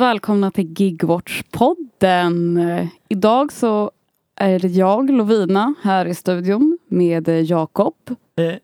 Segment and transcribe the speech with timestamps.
[0.00, 2.88] välkomna till Gigwatch-podden.
[3.08, 3.90] Idag så
[4.36, 7.94] är det jag, Lovina, här i studion med Jakob.
[8.36, 8.54] Eh,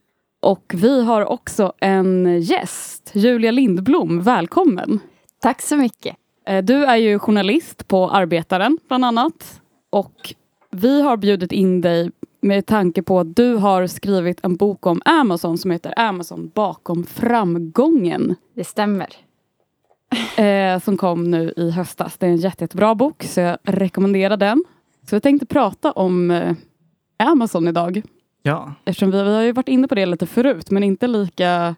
[0.40, 4.20] Och vi har också en gäst, Julia Lindblom.
[4.22, 5.00] Välkommen!
[5.40, 6.16] Tack så mycket.
[6.46, 9.60] Eh, Du är ju journalist på Arbetaren, bland annat.
[9.90, 10.34] Och
[10.70, 15.02] vi har bjudit in dig med tanke på att du har skrivit en bok om
[15.04, 18.34] Amazon som heter Amazon bakom framgången.
[18.54, 19.06] Det stämmer.
[20.36, 22.16] eh, som kom nu i höstas.
[22.18, 24.64] Det är en jätte, jättebra bok så jag rekommenderar den.
[25.10, 26.56] Så jag tänkte prata om eh,
[27.16, 28.02] Amazon idag.
[28.42, 31.74] ja, Eftersom vi, vi har ju varit inne på det lite förut men inte lika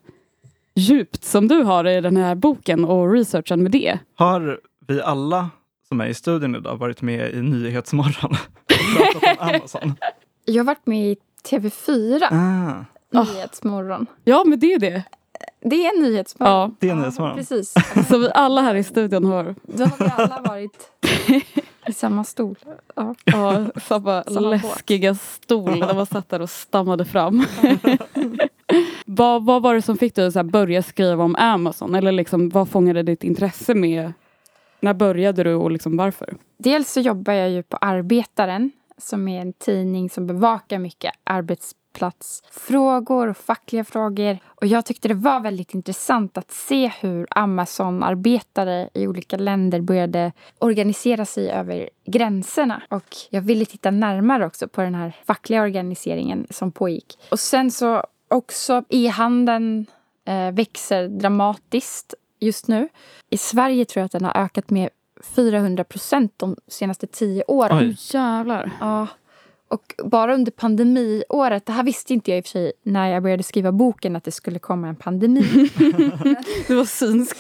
[0.75, 3.99] djupt som du har i den här boken och researchen med det.
[4.15, 5.51] har vi alla
[5.89, 8.69] som är i studion idag varit med i Nyhetsmorgon och
[9.13, 9.95] pratat om Amazon?
[10.45, 11.17] Jag har varit med i
[11.51, 12.85] TV4, Ah,
[13.25, 14.07] Nyhetsmorgon.
[14.25, 15.03] Ja men det är det.
[15.61, 16.55] Det är en Nyhetsmorgon.
[16.55, 17.37] Ja, det är Nyhetsmorgon.
[17.37, 17.75] Precis.
[18.09, 20.91] så vi alla här i studion har Då har vi alla varit
[21.87, 22.59] i samma stol.
[22.95, 23.15] Ja.
[23.25, 24.63] ja, samma Samma båt.
[24.63, 27.45] läskiga stol där man satt där och stammade fram.
[29.07, 31.95] vad, vad var det som fick dig att så här börja skriva om Amazon?
[31.95, 34.13] Eller liksom, vad fångade ditt intresse med?
[34.81, 36.35] När började du och liksom varför?
[36.59, 41.13] Dels så jobbar jag ju på Arbetaren som är en tidning som bevakar mycket
[41.99, 44.39] arbetsplatsfrågor och fackliga frågor.
[44.45, 50.33] Och jag tyckte det var väldigt intressant att se hur Amazon-arbetare i olika länder började
[50.59, 52.83] organisera sig över gränserna.
[52.89, 57.19] Och jag ville titta närmare också på den här fackliga organiseringen som pågick.
[57.31, 59.87] Och sen så också e-handeln
[60.25, 62.89] eh, växer dramatiskt just nu.
[63.31, 64.89] I Sverige tror jag att den har ökat med
[65.23, 67.79] 400 procent de senaste tio åren.
[67.79, 67.97] Oj.
[67.99, 68.71] Jävlar.
[68.81, 69.07] Ja.
[69.69, 73.23] Och bara under pandemiåret, det här visste inte jag i och för sig när jag
[73.23, 75.71] började skriva boken att det skulle komma en pandemi.
[76.69, 77.39] Du var synsk.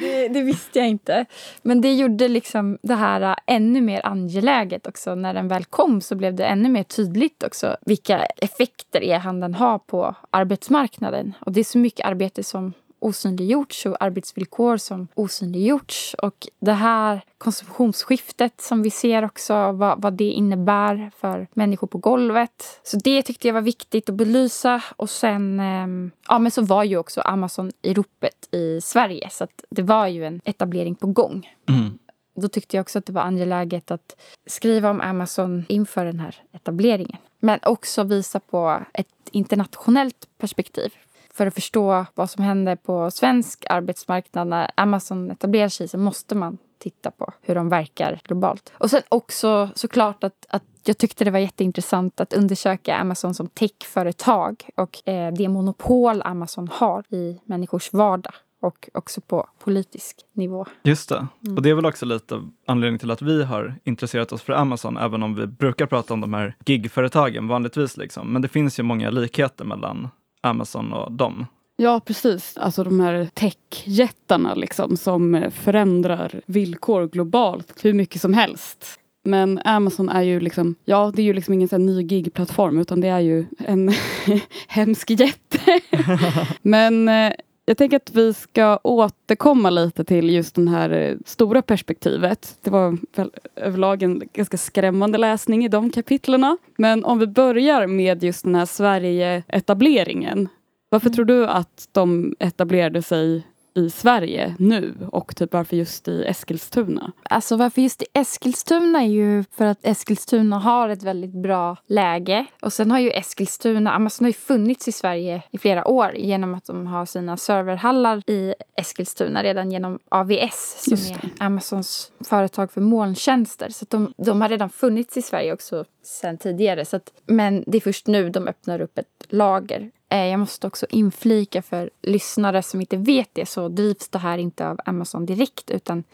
[0.00, 1.26] det, det visste jag inte.
[1.62, 5.14] Men det gjorde liksom det här äh, ännu mer angeläget också.
[5.14, 9.78] När den väl kom så blev det ännu mer tydligt också vilka effekter e-handeln har
[9.78, 11.32] på arbetsmarknaden.
[11.40, 12.72] Och det är så mycket arbete som
[13.06, 16.14] osynliggjorts och arbetsvillkor som osynliggjorts.
[16.18, 21.98] Och det här konsumtionsskiftet som vi ser också, vad, vad det innebär för människor på
[21.98, 22.80] golvet.
[22.82, 24.82] Så det tyckte jag var viktigt att belysa.
[24.96, 29.28] Och sen ehm, ja, men så var ju också Amazon i ropet i Sverige.
[29.30, 31.48] Så att det var ju en etablering på gång.
[31.68, 31.98] Mm.
[32.36, 34.16] Då tyckte jag också att det var angeläget att
[34.46, 37.18] skriva om Amazon inför den här etableringen.
[37.38, 40.92] Men också visa på ett internationellt perspektiv.
[41.36, 46.34] För att förstå vad som händer på svensk arbetsmarknad när Amazon etablerar sig så måste
[46.34, 48.72] man titta på hur de verkar globalt.
[48.74, 53.48] Och sen också såklart att, att jag tyckte det var jätteintressant att undersöka Amazon som
[53.48, 60.66] techföretag och eh, det monopol Amazon har i människors vardag och också på politisk nivå.
[60.82, 61.26] Just det.
[61.56, 64.96] Och det är väl också lite anledningen till att vi har intresserat oss för Amazon,
[64.96, 67.96] även om vi brukar prata om de här gigföretagen vanligtvis.
[67.96, 68.32] Liksom.
[68.32, 70.08] Men det finns ju många likheter mellan
[70.46, 71.46] Amazon och dem.
[71.76, 72.56] Ja, precis.
[72.56, 78.98] Alltså de här techjättarna liksom som förändrar villkor globalt hur mycket som helst.
[79.24, 83.00] Men Amazon är ju liksom, ja det är ju liksom ingen sån ny gigplattform utan
[83.00, 83.92] det är ju en
[84.68, 85.80] hemsk jätte.
[86.62, 87.32] Men eh,
[87.66, 92.58] jag tänker att vi ska återkomma lite till just den här eh, stora perspektivet.
[92.62, 96.56] Det var väl överlag en ganska skrämmande läsning i de kapitlerna.
[96.78, 100.48] Men om vi börjar med just den här Sverige-etableringen.
[100.88, 103.46] Varför tror du att de etablerade sig
[103.76, 107.12] i Sverige nu och typ varför just i Eskilstuna?
[107.22, 112.46] Alltså varför just i Eskilstuna är ju för att Eskilstuna har ett väldigt bra läge.
[112.62, 116.54] Och sen har ju Eskilstuna, Amazon har ju funnits i Sverige i flera år genom
[116.54, 122.80] att de har sina serverhallar i Eskilstuna redan genom AVS som är Amazons företag för
[122.80, 123.68] molntjänster.
[123.68, 126.84] Så de, de har redan funnits i Sverige också sen tidigare.
[126.84, 129.90] Så att, men det är först nu de öppnar upp ett lager.
[130.08, 134.38] Eh, Jag måste också inflika för lyssnare som inte vet det så drivs det här
[134.38, 136.04] inte av Amazon direkt utan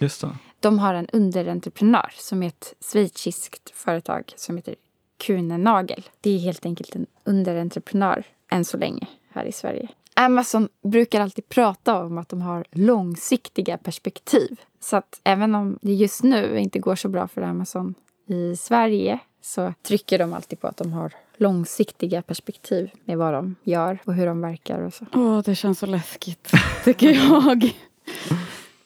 [0.60, 4.74] de har en underentreprenör som är ett schweiziskt företag som heter
[5.18, 6.02] Kuhne Nagel.
[6.20, 9.88] Det är helt enkelt en underentreprenör än så länge här i Sverige.
[10.14, 14.60] Amazon brukar alltid prata om att de har långsiktiga perspektiv.
[14.80, 17.94] Så att även om det just nu inte går så bra för Amazon
[18.26, 23.56] i Sverige så trycker de alltid på att de har långsiktiga perspektiv med vad de
[23.62, 25.06] gör och hur de verkar och så.
[25.14, 26.52] Åh, det känns så läskigt,
[26.84, 27.74] tycker jag.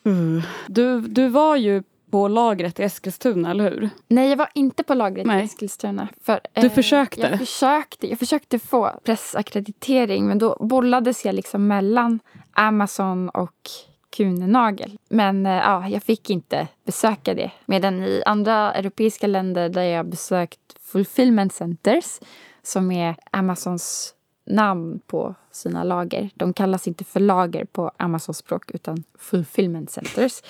[0.07, 0.45] Uh.
[0.67, 3.91] Du, du var ju på lagret i Eskilstuna, eller hur?
[4.09, 5.43] Nej, jag var inte på lagret Nej.
[5.43, 6.09] i Eskilstuna.
[6.23, 7.21] För, Du försökte?
[7.21, 8.09] Jag försökte.
[8.09, 12.21] Jag försökte få pressackreditering men då bollades jag liksom mellan
[12.53, 13.71] Amazon och
[14.17, 14.99] Kunenagel.
[15.09, 17.51] Men eh, ja, jag fick inte besöka det.
[17.67, 22.21] Medan i andra europeiska länder där jag besökt fulfillment centers
[22.63, 24.15] som är Amazons
[24.47, 26.31] namn på sina lager.
[26.35, 30.43] De kallas inte för lager på Amazons språk utan fulfillment centers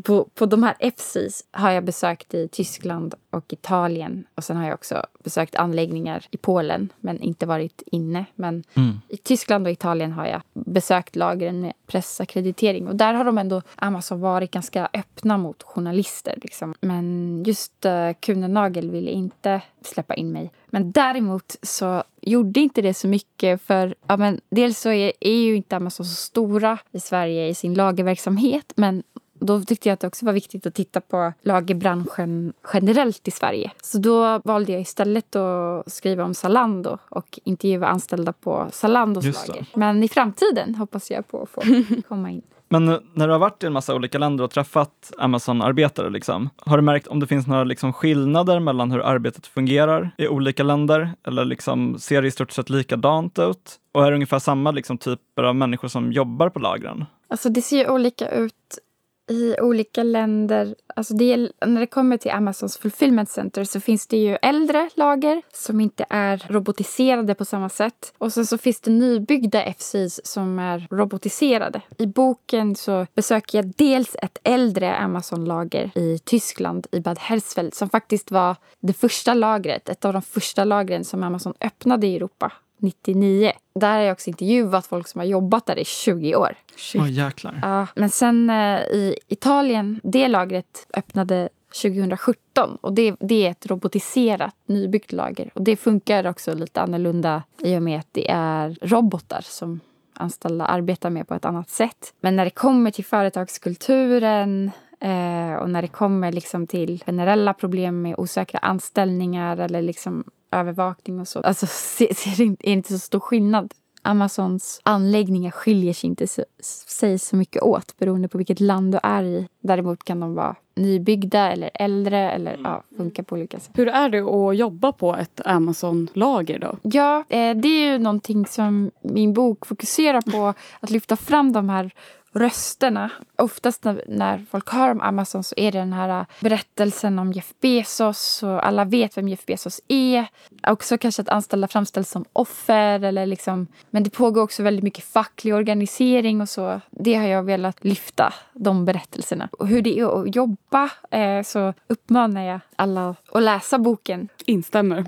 [0.00, 4.24] på, på de här FCs har jag besökt i Tyskland och Italien.
[4.34, 8.24] Och sen har jag också besökt anläggningar i Polen, men inte varit inne.
[8.34, 9.00] Men mm.
[9.08, 12.88] i Tyskland och Italien har jag besökt lagren med pressakkreditering.
[12.88, 16.38] Och där har de ändå, Amazon, varit ganska öppna mot journalister.
[16.42, 16.74] Liksom.
[16.80, 20.50] Men just uh, Kuhne Nagel ville inte släppa in mig.
[20.66, 25.38] Men däremot så gjorde inte det så mycket för ja, men dels så är, är
[25.38, 29.02] ju inte Amazon så stora i Sverige i sin lagerverksamhet men
[29.38, 33.70] då tyckte jag att det också var viktigt att titta på lagerbranschen generellt i Sverige.
[33.82, 39.66] Så då valde jag istället att skriva om Zalando och intervjua anställda på Zalandos lager.
[39.74, 41.62] Men i framtiden hoppas jag på att få
[42.08, 42.42] komma in.
[42.68, 46.76] Men när du har varit i en massa olika länder och träffat Amazon-arbetare, liksom, har
[46.76, 51.10] du märkt om det finns några liksom, skillnader mellan hur arbetet fungerar i olika länder?
[51.26, 53.76] Eller liksom, ser det i stort sett likadant ut?
[53.92, 57.04] Och är det ungefär samma liksom, typer av människor som jobbar på lagren?
[57.28, 58.78] Alltså det ser olika ut
[59.28, 60.74] i olika länder.
[60.96, 65.42] Alltså det, när det kommer till Amazons fulfillment center så finns det ju äldre lager
[65.54, 68.14] som inte är robotiserade på samma sätt.
[68.18, 71.80] Och sen så finns det nybyggda FCs som är robotiserade.
[71.98, 77.90] I boken så besöker jag dels ett äldre Amazon-lager i Tyskland, i Bad Hersfeld, som
[77.90, 82.52] faktiskt var det första lagret, ett av de första lagren som Amazon öppnade i Europa
[82.78, 83.52] 99.
[83.74, 86.54] Där har jag också intervjuat folk som har jobbat där i 20 år.
[86.94, 87.58] Oj, jäklar.
[87.62, 91.48] Ja, men sen eh, i Italien, det lagret öppnade
[91.82, 95.50] 2017 och det, det är ett robotiserat nybyggt lager.
[95.54, 99.80] Och det funkar också lite annorlunda i och med att det är robotar som
[100.14, 102.14] anställda arbetar med på ett annat sätt.
[102.20, 104.70] Men när det kommer till företagskulturen
[105.00, 111.20] eh, och när det kommer liksom till generella problem med osäkra anställningar eller liksom övervakning
[111.20, 111.40] och så.
[111.40, 113.74] Alltså ser, ser inte, är inte så stor skillnad.
[114.02, 116.44] Amazons anläggningar skiljer sig inte så,
[116.88, 119.48] sig så mycket åt beroende på vilket land du är i.
[119.60, 123.70] Däremot kan de vara nybyggda eller äldre eller ja, funka på olika sätt.
[123.74, 126.76] Hur är det att jobba på ett Amazon-lager då?
[126.82, 130.54] Ja, eh, det är ju någonting som min bok fokuserar på.
[130.80, 131.90] Att lyfta fram de här
[132.38, 133.10] rösterna.
[133.36, 137.32] Oftast när, när, folk hör om Amazon så är det den här äh, berättelsen om
[137.32, 140.26] Jeff Bezos och alla vet vem Jeff Bezos är.
[140.66, 145.04] Också kanske att anställda framställs som offer eller liksom, men det pågår också väldigt mycket
[145.04, 146.80] facklig organisering och så.
[146.90, 149.48] Det har jag velat lyfta, de berättelserna.
[149.52, 154.28] Och hur det är att jobba eh, så uppmanar jag alla att läsa boken.
[154.48, 155.04] Instämmer.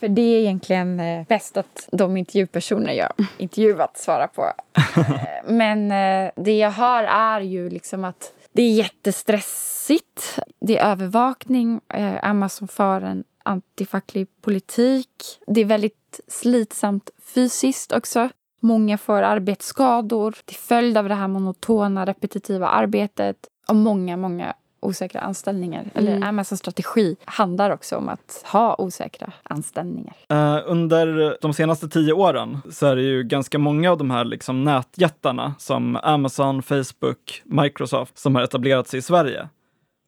[0.00, 4.52] För det är egentligen eh, bäst att de intervjupersoner jag intervjuat svarar på.
[4.96, 10.38] Eh, men eh, det jag hör är ju liksom att det är jättestressigt.
[10.60, 11.80] Det är övervakning.
[12.22, 15.08] Amazon för en antifacklig politik.
[15.46, 18.28] Det är väldigt slitsamt fysiskt också.
[18.60, 23.36] Många får arbetsskador till följd av det här monotona, repetitiva arbetet.
[23.68, 25.90] Och många, många osäkra anställningar.
[25.94, 26.28] Eller mm.
[26.28, 30.14] Amazons strategi handlar också om att ha osäkra anställningar.
[30.32, 34.24] Uh, under de senaste tio åren så är det ju ganska många av de här
[34.24, 39.48] liksom nätjättarna som Amazon, Facebook, Microsoft som har etablerat sig i Sverige.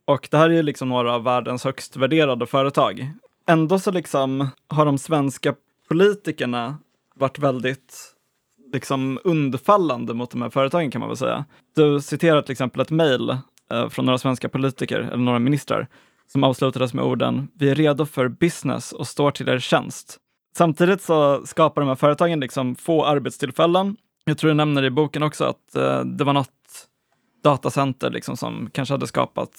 [0.06, 3.10] Och det här är ju liksom några av världens högst värderade företag.
[3.46, 5.54] Ändå så liksom har de svenska
[5.88, 6.78] politikerna
[7.14, 8.14] varit väldigt
[8.72, 11.44] liksom undfallande mot de här företagen kan man väl säga.
[11.76, 13.36] Du citerar till exempel ett mejl
[13.70, 15.86] Eh, från några svenska politiker, eller några ministrar,
[16.26, 20.18] som avslutades med orden “Vi är redo för business och står till er tjänst”.
[20.56, 23.96] Samtidigt så skapar de här företagen liksom få arbetstillfällen.
[24.24, 26.88] Jag tror du nämner i boken också att eh, det var något
[27.42, 29.50] datacenter liksom som kanske hade skapat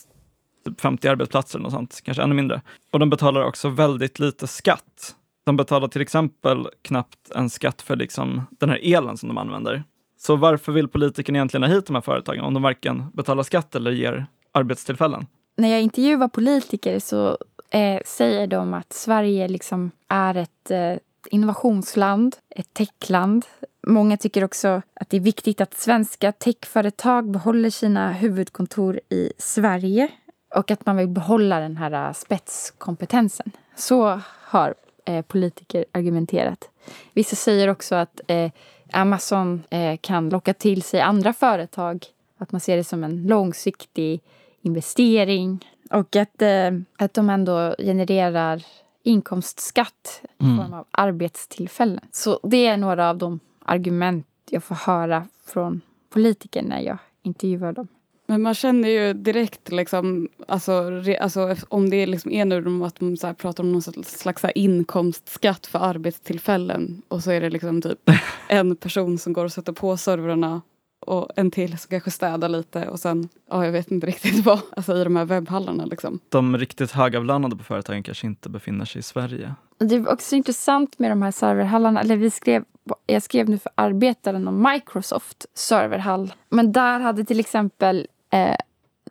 [0.65, 2.61] typ 50 arbetsplatser, och sånt, kanske ännu mindre.
[2.91, 5.15] Och de betalar också väldigt lite skatt.
[5.45, 9.83] De betalar till exempel knappt en skatt för liksom den här elen som de använder.
[10.25, 13.75] Så varför vill politikerna egentligen ha hit de här företagen om de varken betalar skatt
[13.75, 15.25] eller ger arbetstillfällen?
[15.57, 17.37] När jag intervjuar politiker så
[17.69, 20.93] eh, säger de att Sverige liksom är ett eh,
[21.31, 23.45] innovationsland, ett techland.
[23.87, 30.07] Många tycker också att det är viktigt att svenska techföretag behåller sina huvudkontor i Sverige
[30.55, 33.51] och att man vill behålla den här eh, spetskompetensen.
[33.75, 34.73] Så har
[35.05, 36.69] eh, politiker argumenterat.
[37.13, 38.51] Vissa säger också att eh,
[38.91, 42.05] Amazon eh, kan locka till sig andra företag.
[42.37, 44.21] Att man ser det som en långsiktig
[44.61, 45.65] investering.
[45.91, 48.63] Och att, eh, att de ändå genererar
[49.03, 50.57] inkomstskatt i mm.
[50.57, 51.99] form av arbetstillfällen.
[52.11, 57.73] Så det är några av de argument jag får höra från politiker när jag intervjuar
[57.73, 57.87] dem.
[58.27, 62.99] Men man känner ju direkt liksom, alltså, re, alltså om det liksom är nu att
[62.99, 67.81] de så pratar om någon slags så inkomstskatt för arbetstillfällen och så är det liksom
[67.81, 67.99] typ
[68.47, 70.61] en person som går och sätter på servrarna
[71.05, 74.59] och en till som kanske städar lite och sen, ja jag vet inte riktigt vad,
[74.77, 76.19] alltså i de här webbhallarna liksom.
[76.29, 79.55] De riktigt högavlönade på företagen kanske inte befinner sig i Sverige.
[79.77, 82.63] Det är också intressant med de här serverhallarna, eller vi skrev,
[83.05, 86.33] jag skrev nu för Arbetaren om Microsoft serverhall.
[86.49, 88.55] Men där hade till exempel eh,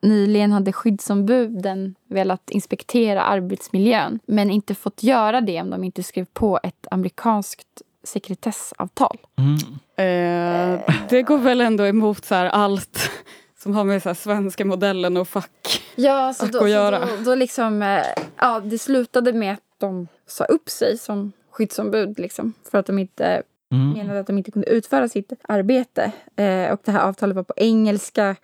[0.02, 6.25] nyligen hade skyddsombuden velat inspektera arbetsmiljön men inte fått göra det om de inte skrev
[6.33, 9.18] på ett amerikanskt sekretessavtal.
[9.37, 9.54] Mm.
[9.97, 13.11] Eh, det går väl ändå emot så allt
[13.59, 17.06] som har med så svenska modellen och fack ja, så då, att göra.
[17.06, 18.02] Så då, då liksom, eh,
[18.37, 22.99] ja, det slutade med att de sa upp sig som skyddsombud liksom, för att de
[22.99, 23.42] inte
[23.73, 23.90] mm.
[23.90, 26.12] menade att de inte kunde utföra sitt arbete.
[26.37, 28.37] Eh, och det här avtalet var på engelska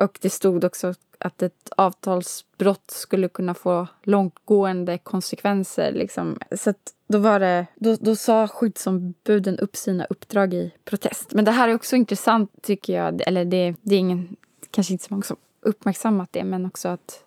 [0.00, 5.92] och det stod också att ett avtalsbrott skulle kunna få långtgående konsekvenser.
[5.92, 6.38] Liksom.
[6.56, 6.74] Så
[7.08, 11.32] då, var det, då, då sa skyddsombuden upp sina uppdrag i protest.
[11.32, 13.22] Men det här är också intressant tycker jag.
[13.26, 14.36] Eller det, det är ingen,
[14.70, 17.24] kanske inte så många som uppmärksammat det, men också att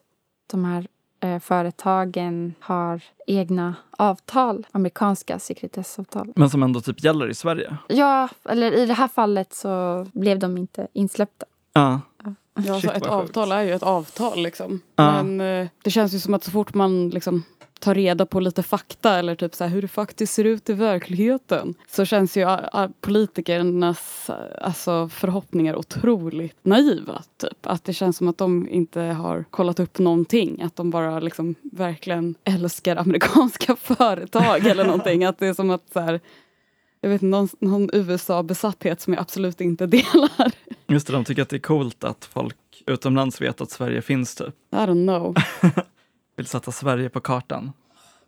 [0.51, 0.87] de här
[1.19, 6.33] eh, företagen har egna avtal, amerikanska sekretessavtal.
[6.35, 7.77] Men som ändå typ gäller i Sverige?
[7.87, 11.45] Ja, eller i det här fallet så blev de inte insläppta.
[11.73, 11.81] Ja.
[11.81, 12.01] ja.
[12.55, 14.81] Ja, Shit, ett avtal är ju ett avtal liksom.
[14.95, 15.23] Ja.
[15.23, 17.43] Men eh, det känns ju som att så fort man liksom
[17.83, 20.73] tar reda på lite fakta eller typ så här, hur det faktiskt ser ut i
[20.73, 22.47] verkligheten så känns ju
[23.01, 24.29] politikernas
[24.61, 27.23] alltså, förhoppningar otroligt naiva.
[27.37, 27.57] Typ.
[27.61, 30.61] Att det känns som att de inte har kollat upp någonting.
[30.61, 35.25] Att de bara liksom verkligen älskar amerikanska företag eller någonting.
[35.25, 36.19] Att det är som att så här,
[37.03, 40.51] jag vet någon, någon USA-besatthet som jag absolut inte delar.
[40.87, 44.35] Just det, de tycker att det är coolt att folk utomlands vet att Sverige finns
[44.35, 44.55] typ.
[44.71, 45.35] I don't know.
[46.35, 47.71] Vill sätta Sverige på kartan.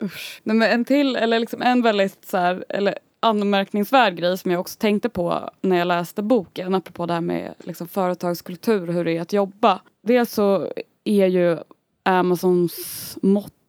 [0.04, 0.42] Usch.
[0.44, 4.62] Nej, men en till, eller liksom en väldigt så här, eller anmärkningsvärd grej som jag
[4.62, 9.06] också tänkte på när jag läste boken, apropå det här med liksom, företagskultur och hur
[9.06, 9.82] det är att jobba.
[10.02, 10.72] Dels så
[11.04, 11.58] är ju
[12.04, 13.18] Amazons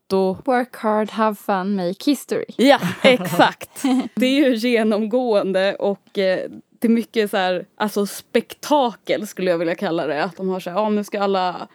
[0.06, 2.44] motto Work hard, have fun, make history.
[2.56, 3.82] Ja, exakt.
[4.14, 9.58] det är ju genomgående och eh, det är mycket så här, alltså spektakel skulle jag
[9.58, 10.25] vilja kalla det.
[10.25, 11.68] Att de har så här, ja nu ska alla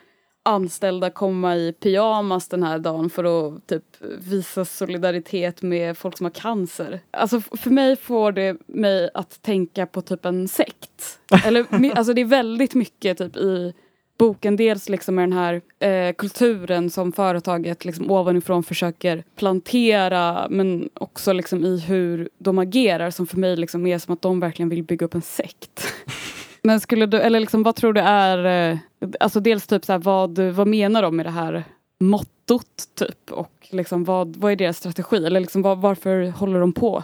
[0.43, 3.83] anställda komma i pyjamas den här dagen för att typ
[4.19, 6.99] visa solidaritet med folk som har cancer.
[7.11, 11.19] Alltså för mig får det mig att tänka på typ en sekt.
[11.45, 13.73] Eller, alltså det är väldigt mycket typ i
[14.21, 14.55] boken.
[14.55, 21.33] Dels liksom med den här eh, kulturen som företaget liksom ovanifrån försöker plantera men också
[21.33, 24.83] liksom i hur de agerar som för mig liksom är som att de verkligen vill
[24.83, 25.93] bygga upp en sekt.
[26.63, 28.77] Men skulle du, eller liksom, vad tror du är, eh,
[29.19, 31.63] alltså dels typ så här, vad, vad menar de med det här
[31.99, 36.73] mottot typ och liksom vad, vad är deras strategi eller liksom var, varför håller de
[36.73, 37.03] på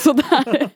[0.00, 0.70] sådär?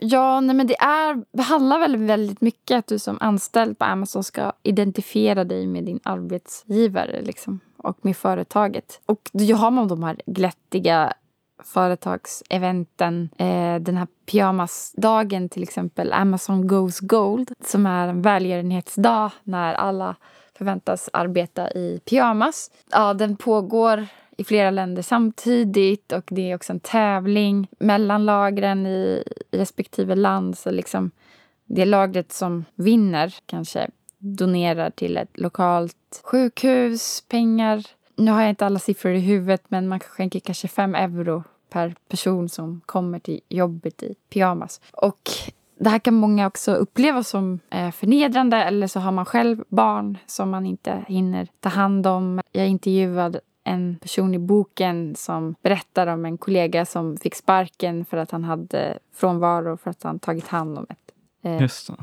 [0.00, 4.24] ja, nej men det, är, handlar väldigt, väldigt mycket att du som anställd på Amazon
[4.24, 9.00] ska identifiera dig med din arbetsgivare liksom, och med företaget.
[9.06, 11.12] Och då har man de här glättiga
[11.64, 13.28] företagseventen.
[13.38, 20.16] Eh, den här pyjamasdagen till exempel, Amazon Goes Gold, som är en välgörenhetsdag när alla
[20.58, 22.70] förväntas arbeta i pyjamas.
[22.90, 28.86] Ja, den pågår i flera länder samtidigt och det är också en tävling mellan lagren
[28.86, 30.58] i, respektive land.
[30.58, 31.10] Så liksom
[31.66, 37.86] det lagret som vinner kanske donerar till ett lokalt sjukhus pengar.
[38.16, 41.94] Nu har jag inte alla siffror i huvudet men man skänker kanske fem euro per
[42.08, 44.80] person som kommer till jobbet i pyjamas.
[44.92, 45.30] Och
[45.78, 50.18] det här kan många också uppleva som eh, förnedrande eller så har man själv barn
[50.26, 52.40] som man inte hinner ta hand om.
[52.52, 58.16] Jag intervjuade en person i boken som berättar om en kollega som fick sparken för
[58.16, 61.96] att han hade frånvaro för att han tagit hand om ett eh,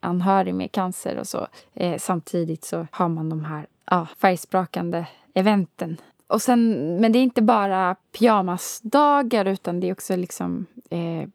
[0.00, 1.46] anhörig med cancer och så.
[1.74, 5.96] Eh, samtidigt så har man de här ah, färgsprakande eventen
[6.26, 6.70] och sen,
[7.00, 11.28] men det är inte bara pyjamasdagar utan det är också liksom eh,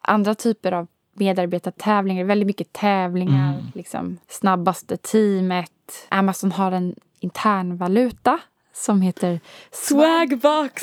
[0.00, 2.24] andra typer av medarbetartävlingar.
[2.24, 3.52] Väldigt mycket tävlingar.
[3.52, 3.64] Mm.
[3.74, 6.06] Liksom, snabbaste teamet.
[6.08, 8.40] Amazon har en intern valuta
[8.74, 9.40] som heter
[9.72, 10.82] Swagbox.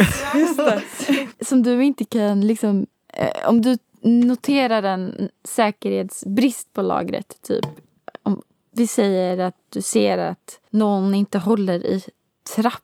[1.42, 2.86] som du inte kan liksom...
[3.14, 7.66] Eh, om du noterar en säkerhetsbrist på lagret, typ.
[8.24, 12.04] Om vi säger att du ser att någon inte håller i
[12.56, 12.82] trapp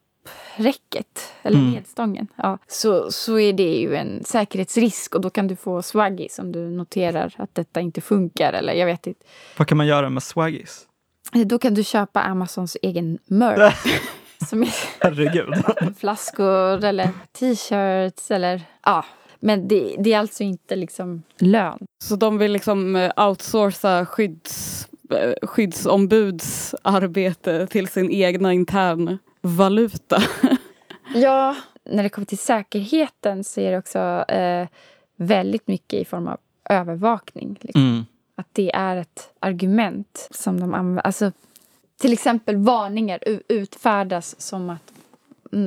[0.58, 1.74] ledräcket, eller Mm.
[1.74, 6.40] ledstången, ja, så, så är det ju en säkerhetsrisk och då kan du få swaggies
[6.40, 9.26] om du noterar att detta inte funkar eller jag vet inte.
[9.58, 10.88] Vad kan man göra med swaggies?
[11.46, 14.00] Då kan du köpa Amazons egen merch.
[14.50, 15.54] Som är Herregud.
[16.00, 19.06] flaskor eller t-shirts eller ja.
[19.40, 21.80] Men det, det är alltså inte liksom lön.
[22.04, 30.22] Så de vill liksom eh, outsourca skydds, eh, skyddsombudsarbete till sin egna intern valuta.
[31.16, 34.68] Ja, när det kommer till säkerheten så är det också eh,
[35.16, 36.38] väldigt mycket i form av
[36.70, 37.58] övervakning.
[37.62, 37.82] Liksom.
[37.82, 38.06] Mm.
[38.36, 41.02] Att det är ett argument som de använder.
[41.02, 41.32] Alltså,
[41.98, 44.94] till exempel varningar utfärdas som att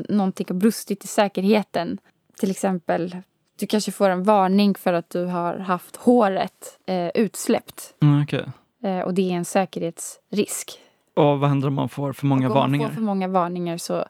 [0.08, 1.98] någonting har brustit i säkerheten.
[2.38, 3.16] Till exempel,
[3.58, 7.94] du kanske får en varning för att du har haft håret eh, utsläppt.
[8.02, 8.46] Mm, okej.
[8.82, 10.78] Eh, och det är en säkerhetsrisk.
[11.14, 12.88] Och vad händer om man får för många Och om man varningar?
[12.88, 14.04] får för många varningar så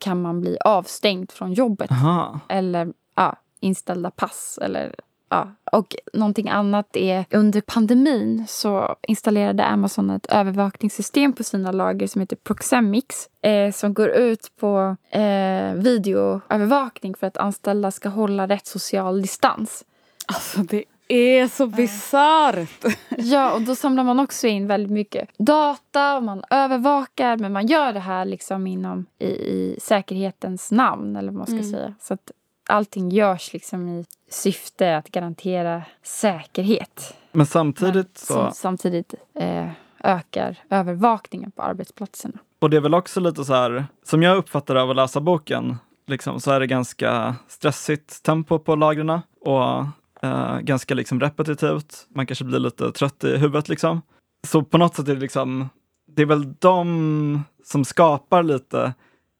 [0.00, 1.90] kan man bli avstängd från jobbet.
[1.90, 2.40] Aha.
[2.48, 4.58] eller ja, inställda pass.
[4.62, 4.94] Eller,
[5.28, 5.48] ja.
[5.72, 12.20] Och någonting annat är under pandemin så installerade Amazon ett övervakningssystem på sina lager som
[12.20, 18.66] heter Proxemics eh, som går ut på eh, videoövervakning för att anställda ska hålla rätt
[18.66, 19.84] social distans.
[20.26, 22.84] Alltså det är så bisarrt.
[23.20, 27.66] Ja, och då samlar man också in väldigt mycket data och man övervakar men man
[27.66, 31.70] gör det här liksom inom i, i säkerhetens namn eller vad man ska Mm.
[31.70, 31.94] säga.
[32.00, 32.30] Så att
[32.68, 37.14] allting görs liksom i syfte att garantera säkerhet.
[37.32, 39.70] Men samtidigt så, Som samtidigt eh,
[40.04, 42.38] ökar övervakningen på arbetsplatserna.
[42.58, 45.76] och det är väl också lite så här, som jag uppfattar av att läsa boken,
[46.06, 49.84] liksom, så är det ganska stressigt tempo på lagren och
[50.22, 52.06] eh, ganska liksom repetitivt.
[52.08, 54.02] Man kanske blir lite trött i huvudet liksom.
[54.46, 55.68] Så på något sätt är det liksom,
[56.06, 58.94] det är väl de som skapar lite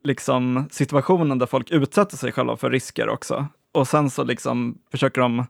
[0.05, 3.47] liksom situationen där folk utsätter sig själva för risker också.
[3.75, 5.45] Och sen så liksom försöker de,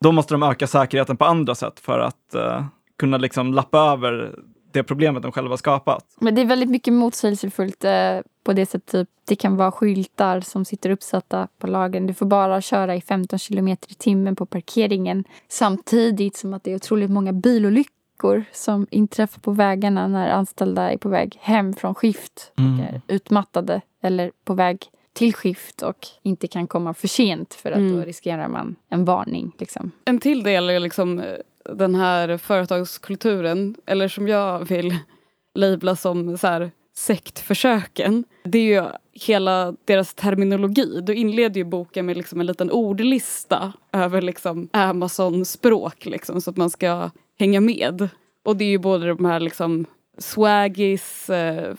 [0.00, 2.64] då måste de öka säkerheten på andra sätt för att eh,
[2.98, 4.34] kunna liksom lappa över
[4.72, 6.04] det problemet de själva skapat.
[6.20, 8.90] Men det är väldigt mycket motsägelsefullt eh, på det sättet.
[8.92, 12.06] Typ, det kan vara skyltar som sitter uppsatta på lagen.
[12.06, 15.24] Du får bara köra i 15 kilometer i timmen på parkeringen.
[15.48, 20.96] Samtidigt som att det är otroligt många bilolyckor som inträffar på vägarna när anställda är
[20.96, 22.80] på väg hem från skift Mm.
[22.80, 24.78] och är utmattade eller på väg
[25.12, 27.96] till skift och inte kan komma för sent för att Mm.
[27.96, 29.52] då riskerar man en varning.
[29.58, 29.90] Liksom.
[30.04, 31.36] En till del är liksom eh,
[31.74, 34.96] den här företagskulturen, eller som jag vill
[35.54, 38.24] labla som så här, sektförsöken.
[38.44, 41.00] Det är ju hela deras terminologi.
[41.02, 46.56] Du inleder ju boken med liksom en liten ordlista över liksom Amazon-språk liksom, så att
[46.56, 48.08] man ska hänga med.
[48.44, 49.86] Och det är ju både de här liksom
[50.18, 51.74] Swaggies, eh,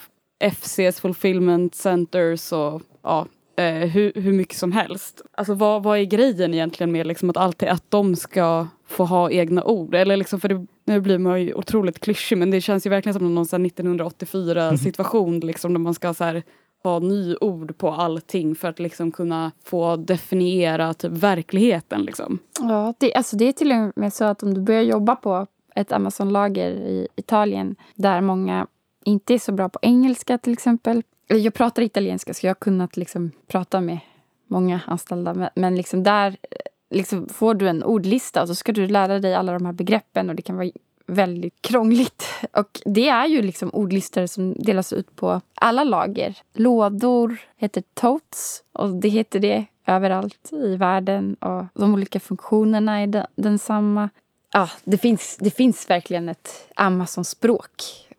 [0.51, 3.27] FCs fulfillment centers och ja,
[3.57, 5.21] eh, hur, hur mycket som helst.
[5.37, 9.31] Alltså vad, vad är grejen egentligen med liksom att alltid att de ska få ha
[9.31, 9.95] egna ord?
[9.95, 13.13] Eller liksom, för det, nu blir man ju otroligt klyschig men det känns ju verkligen
[13.13, 16.43] som någon så här 1984 situation liksom där man ska så här,
[16.83, 22.39] ha nyord på allting för att liksom kunna få definiera typ verkligheten liksom.
[22.59, 25.47] Ja, det, alltså det är till och med så att om du börjar jobba på
[25.75, 28.67] ett Amazon-lager i Italien där många
[29.05, 31.03] inte är så bra på engelska till exempel.
[31.27, 33.99] Jag pratar italienska så jag har kunnat liksom prata med
[34.47, 35.49] många anställda.
[35.55, 36.57] Men, liksom där eh,
[36.89, 40.29] liksom får du en ordlista och så ska du lära dig alla de här begreppen
[40.29, 40.71] och det kan vara
[41.05, 42.23] väldigt krångligt.
[42.51, 46.37] Och det är ju liksom ordlistor som delas ut på alla lager.
[46.53, 53.25] Lådor heter totes och det heter det överallt i världen och de olika funktionerna är
[53.35, 54.09] densamma.
[54.53, 57.71] Ja, det finns, det finns verkligen ett Amazon-språk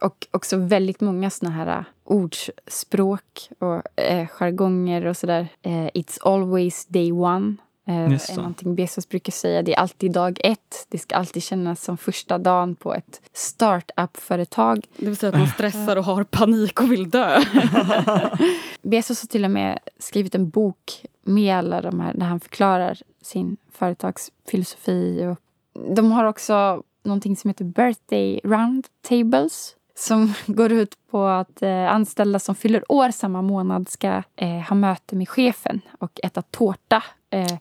[0.05, 5.49] och också väldigt många såna här ordspråk och eh, jargonger och sådär.
[5.62, 7.57] Eh, it's always day one.
[7.87, 9.62] Eh, är någonting Bezos brukar säga.
[9.62, 10.87] Det är alltid dag ett.
[10.88, 14.87] Det ska alltid kännas som första dagen på ett startup-företag.
[14.97, 17.40] Det vill säga att man stressar och har panik och vill dö.
[18.83, 22.99] Bezos har till och med skrivit en bok med alla de här, där han förklarar
[23.23, 25.27] sin företagsfilosofi.
[25.27, 25.38] Och
[25.95, 32.39] de har också någonting som heter Birthday Roundtables som går ut på att eh, anställda
[32.39, 37.05] som fyller år samma månad ska eh, ha möte med chefen och äta tårta.
[37.31, 37.57] Eh,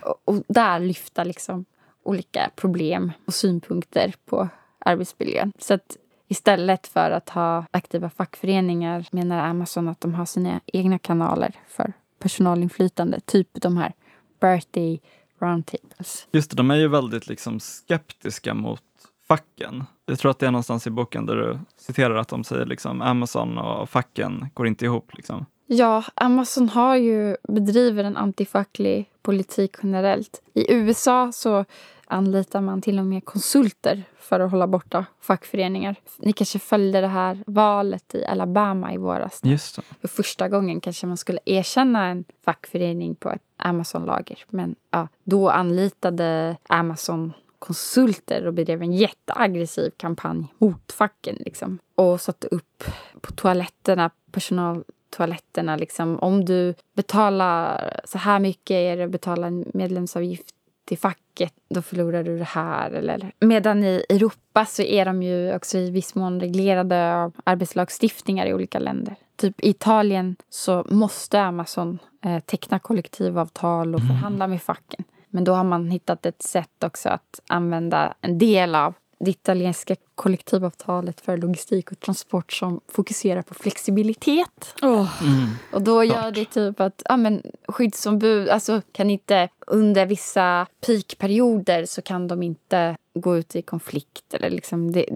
[0.00, 1.64] och, och där lyfta liksom
[2.02, 5.52] olika problem och synpunkter på arbetsmiljön.
[5.58, 5.96] Så att
[6.28, 11.92] istället för att ha aktiva fackföreningar menar Amazon att de har sina egna kanaler för
[12.18, 13.20] personalinflytande.
[13.20, 13.92] Typ de här
[14.40, 15.00] birthday
[15.40, 16.28] roundtables.
[16.32, 18.82] Just det, de är ju väldigt liksom skeptiska mot
[19.28, 19.84] facken.
[20.06, 23.02] Jag tror att det är någonstans i boken där du citerar att de säger liksom
[23.02, 25.14] Amazon och facken går inte ihop.
[25.14, 25.46] Liksom.
[25.66, 30.42] Ja, Amazon har ju bedriver en antifacklig politik generellt.
[30.54, 31.64] I USA så
[32.06, 35.96] anlitar man till och med konsulter för att hålla borta fackföreningar.
[36.18, 39.40] Ni kanske följde det här valet i Alabama i våras.
[39.42, 39.82] Just det.
[40.00, 44.44] För första gången kanske man skulle erkänna en fackförening på ett Amazon-lager.
[44.48, 51.36] Men ja, då anlitade Amazon konsulter och bedrev en jätteaggressiv kampanj mot facken.
[51.40, 51.78] Liksom.
[51.94, 52.84] Och satte upp
[53.20, 59.64] på toaletterna, personaltoaletterna, liksom, om du betalar så här mycket är det att betala en
[59.74, 62.90] medlemsavgift till facket, då förlorar du det här.
[62.90, 68.46] Eller, medan i Europa så är de ju också i viss mån reglerade av arbetslagstiftningar
[68.46, 69.14] i olika länder.
[69.36, 75.04] Typ i Italien så måste Amazon eh, teckna kollektivavtal och förhandla med facken.
[75.30, 79.96] Men då har man hittat ett sätt också att använda en del av det italienska
[80.14, 84.74] kollektivavtalet för logistik och transport som fokuserar på flexibilitet.
[84.82, 85.22] Oh.
[85.22, 85.48] Mm.
[85.72, 91.84] Och då gör det typ att ja, men skyddsombud alltså, kan inte under vissa peakperioder
[91.84, 95.06] så kan de inte gå ut i konflikt eller liksom det,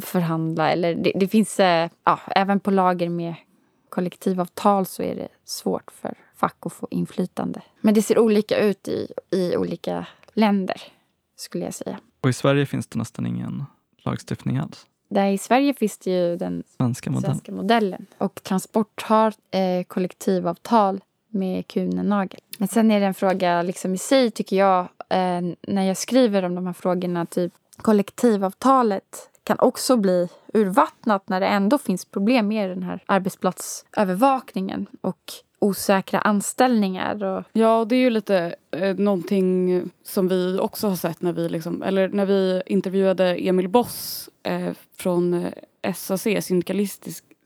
[0.00, 0.70] förhandla.
[0.70, 3.34] Eller det, det finns, eh, ja, även på lager med
[3.88, 7.62] kollektivavtal så är det svårt för fack att få inflytande.
[7.80, 10.82] Men det ser olika ut i, i olika länder,
[11.36, 11.98] skulle jag säga.
[12.20, 13.64] Och i Sverige finns det nästan ingen
[14.04, 14.86] lagstiftning alls.
[15.08, 17.34] Där I Sverige finns det ju den Svenska modellen.
[17.34, 18.06] svenska modellen.
[18.18, 22.40] Och Transport har eh, kollektivavtal med Kunenagel.
[22.58, 26.42] Men sen är det en fråga liksom i sig, tycker jag, eh, när jag skriver
[26.42, 27.26] om de här frågorna.
[27.26, 34.86] Typ kollektivavtalet kan också bli urvattnat när det ändå finns problem med den här arbetsplatsövervakningen
[35.00, 37.24] och osäkra anställningar.
[37.24, 41.32] Och, Ja, och det är ju lite eh, någonting som vi också har sett när
[41.32, 45.34] vi, liksom, eller när vi intervjuade Emil Boss eh, från
[45.82, 46.26] eh, SAC,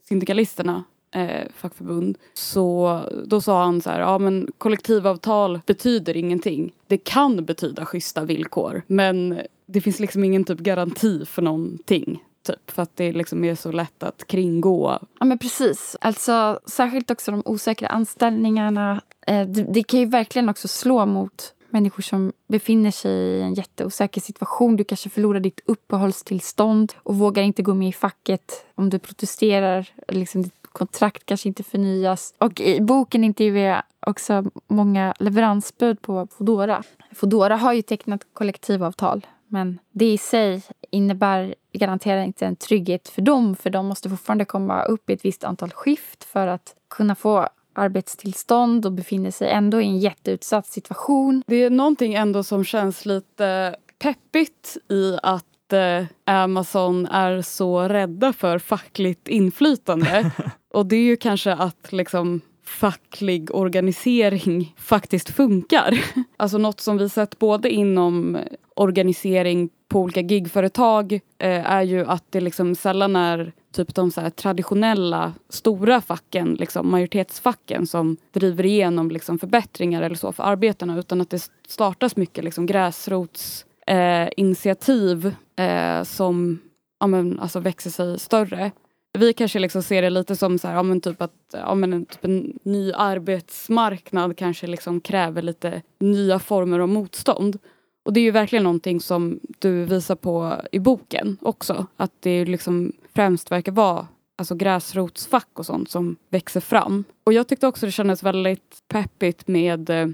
[0.07, 2.17] Syndikalisterna eh, fackförbund.
[2.33, 6.73] Så då sa han så här, ja men kollektivavtal betyder ingenting.
[6.87, 12.23] Det kan betyda schyssta villkor, men det finns liksom ingen typ garanti för någonting.
[12.47, 14.99] Typ, för att det liksom är så lätt att kringgå.
[15.19, 15.95] Ja, men precis.
[16.01, 19.01] Alltså, särskilt också de osäkra anställningarna.
[19.27, 23.53] Eh, det, det kan ju verkligen också slå mot människor som befinner sig i en
[23.53, 24.75] jätteosäker situation.
[24.75, 29.89] Du kanske förlorar ditt uppehållstillstånd och vågar inte gå med i facket om du protesterar.
[30.07, 32.33] Liksom ditt kontrakt kanske inte förnyas.
[32.37, 36.83] Och i boken intervjuar jag också många leveransbud på Foodora.
[37.15, 43.21] Foodora har ju tecknat kollektivavtal men det i sig innebär, garanterar inte en trygghet för
[43.21, 47.15] dem för de måste fortfarande komma upp i ett visst antal skift för att kunna
[47.15, 51.43] få arbetstillstånd och befinner sig ändå i en jätteutsatt situation.
[51.47, 58.33] Det är någonting ändå som känns lite peppigt i att eh, Amazon är så rädda
[58.33, 60.31] för fackligt inflytande.
[60.73, 65.99] Och det är ju kanske att liksom facklig organisering faktiskt funkar.
[66.39, 68.37] Alltså något som vi sett både inom
[68.75, 74.21] organisering på olika gigföretag eh, är ju att det liksom sällan är typ de så
[74.21, 80.99] här traditionella stora facken, liksom majoritetsfacken som driver igenom liksom förbättringar eller så för arbetarna
[80.99, 86.59] utan att det startas mycket liksom gräsrotsinitiativ eh, eh, som
[86.99, 88.71] ja, men, alltså växer sig större.
[89.17, 91.93] Vi kanske liksom ser det lite som så här, ja, men typ att ja, men
[91.93, 97.59] en, typ en ny arbetsmarknad kanske liksom kräver lite nya former av motstånd.
[98.05, 101.85] Och det är ju verkligen någonting som du visar på i boken också.
[101.97, 107.03] Att det liksom främst verkar vara alltså gräsrotsfack och sånt som växer fram.
[107.23, 110.07] Och jag tyckte också det kändes väldigt peppigt med eh,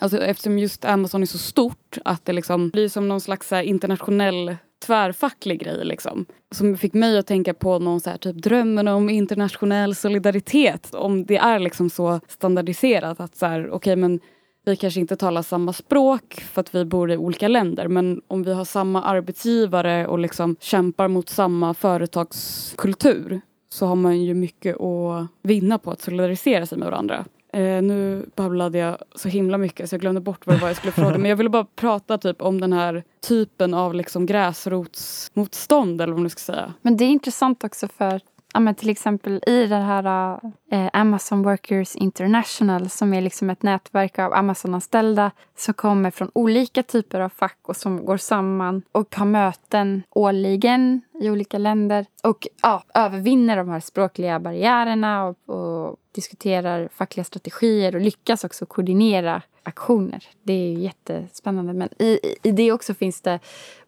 [0.00, 4.56] Alltså eftersom just Amazon är så stort att det liksom blir som någon slags internationell
[4.86, 6.26] tvärfacklig grej liksom.
[6.54, 10.94] Som fick mig att tänka på någon så här typ drömmen om internationell solidaritet.
[10.94, 14.20] Om det är liksom så standardiserat att så här okej okay, men
[14.64, 18.42] vi kanske inte talar samma språk för att vi bor i olika länder men om
[18.42, 24.80] vi har samma arbetsgivare och liksom kämpar mot samma företagskultur så har man ju mycket
[24.80, 27.24] att vinna på att solidarisera sig med varandra.
[27.52, 30.76] Eh, nu babblade jag så himla mycket så jag glömde bort vad det var jag
[30.76, 31.18] skulle fråga.
[31.18, 36.22] Men jag ville bara prata typ om den här typen av liksom gräsrotsmotstånd eller vad
[36.22, 36.74] man ska säga.
[36.82, 38.20] Men det är intressant också för
[38.58, 40.38] ja, men till exempel i det här
[40.70, 46.82] eh, Amazon Workers International som är liksom ett nätverk av Amazon-anställda som kommer från olika
[46.82, 52.46] typer av fack och som går samman och har möten årligen i olika länder och
[52.62, 59.42] ja, övervinner de här språkliga barriärerna och, och diskuterar fackliga strategier och lyckas också koordinera
[59.68, 60.24] aktioner.
[60.42, 61.72] Det är ju jättespännande.
[61.72, 63.38] Men i, i det också finns det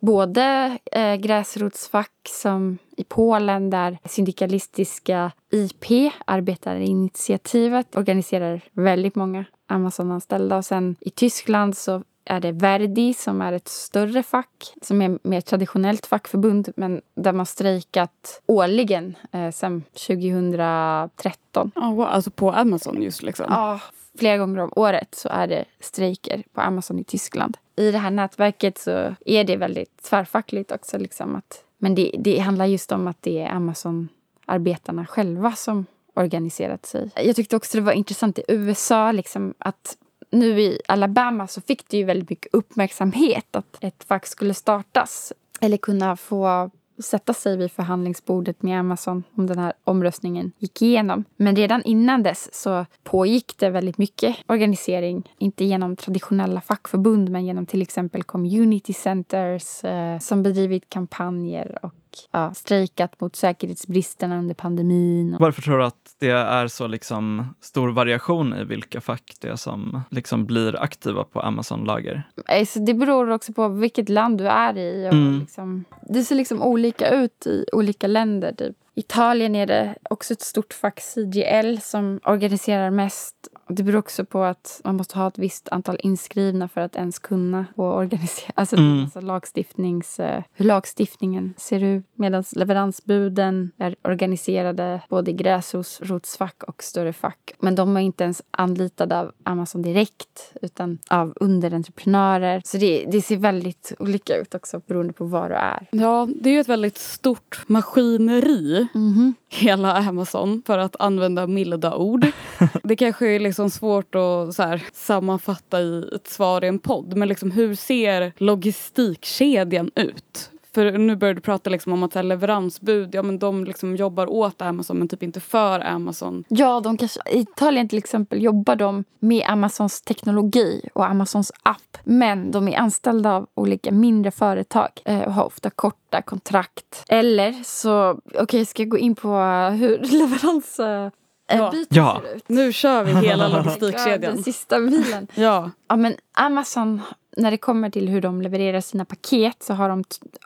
[0.01, 10.57] både eh, gräsrotsfack som i Polen där syndikalistiska IP, arbetarinitiativet, organiserar väldigt många Amazon-anställda.
[10.57, 15.19] Och sen i Tyskland så är det Verdi som är ett större fack som är
[15.23, 21.73] mer traditionellt fackförbund men där man strejkat årligen eh, sedan 2013.
[21.75, 22.07] Oh, wow.
[22.07, 23.47] Alltså på Amazon just liksom?
[23.49, 23.81] Ja,
[24.21, 27.57] flera gånger om året så är det strejker på Amazon i Tyskland.
[27.77, 30.99] I det här nätverket så är det väldigt tvärfackligt också.
[30.99, 36.87] Liksom att, men det, det handlar just om att det är Amazon-arbetarna själva som organiserat
[36.87, 37.11] sig.
[37.17, 39.97] Jag tyckte också det var intressant i USA liksom, att
[40.31, 45.33] nu i Alabama så fick det ju väldigt mycket uppmärksamhet att ett fack skulle startas.
[45.61, 46.71] Eller kunna få
[47.03, 51.25] sätta sig vid förhandlingsbordet med Amazon om den här omröstningen gick igenom.
[51.37, 55.33] Men redan innan dess så pågick det väldigt mycket organisering.
[55.39, 61.95] Inte genom traditionella fackförbund men genom till exempel community centers eh, som bedrivit kampanjer och
[62.31, 65.37] ja, strejkat mot säkerhetsbristerna under pandemin.
[65.41, 69.57] Varför tror du att det är så liksom stor variation i vilka fack det är
[69.57, 72.29] som liksom blir aktiva på Amazon-lager?
[72.47, 75.09] Alltså, det beror också på vilket land du är i.
[75.09, 75.39] Och mm.
[75.41, 78.53] liksom, det ser liksom olika ut i olika länder.
[78.53, 78.77] Typ.
[78.95, 84.43] Italien är det också ett stort fack, CGL, som organiserar mest det beror också på
[84.43, 88.53] att man måste ha ett visst antal inskrivna för att ens kunna få organisera.
[88.55, 89.03] Alltså, mm.
[89.03, 92.05] alltså lagstiftnings, eh, hur lagstiftningen ser ut.
[92.15, 97.53] Medan leveransbuden är organiserade både i gräsrotsfack och större fack.
[97.59, 102.63] Men de är inte ens anlitade av Amazon direkt utan av underentreprenörer.
[102.65, 105.87] Så det, det ser väldigt olika ut också beroende på var du är.
[105.91, 108.80] Ja, det är ju ett väldigt stort maskineri.
[108.95, 109.35] Mm -hmm.
[109.49, 112.27] Hela Amazon, för att använda milda ord.
[112.83, 116.79] det kanske är liksom liksom svårt att så här, sammanfatta i ett svar i en
[116.79, 117.17] podd.
[117.17, 120.51] Men liksom, hur ser logistikkedjan ut?
[120.75, 124.27] För nu börjar du prata liksom om att här, leveransbud, ja men de liksom jobbar
[124.27, 126.45] åt Amazon men typ inte för Amazon.
[126.49, 131.99] Ja, de kanske, i Italien till exempel jobbar de med Amazons teknologi och Amazons app.
[132.05, 137.05] Men de är anställda av olika mindre företag eh, och har ofta korta kontrakt.
[137.09, 139.39] Eller så, okej okay, ska jag gå in på
[139.79, 141.11] hur leverans eh,
[141.57, 141.73] ja.
[141.89, 142.23] ja.
[142.47, 144.23] Nu kör vi hela logistikkedjan.
[144.23, 145.27] Ja, den sista milen.
[145.35, 145.71] ja.
[145.89, 147.01] ja, men Amazon,
[147.41, 150.05] när det kommer till hur de levererar sina paket så har de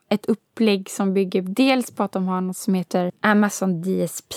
[0.08, 4.34] ett upplägg som bygger dels på att de har något som heter Amazon DSP,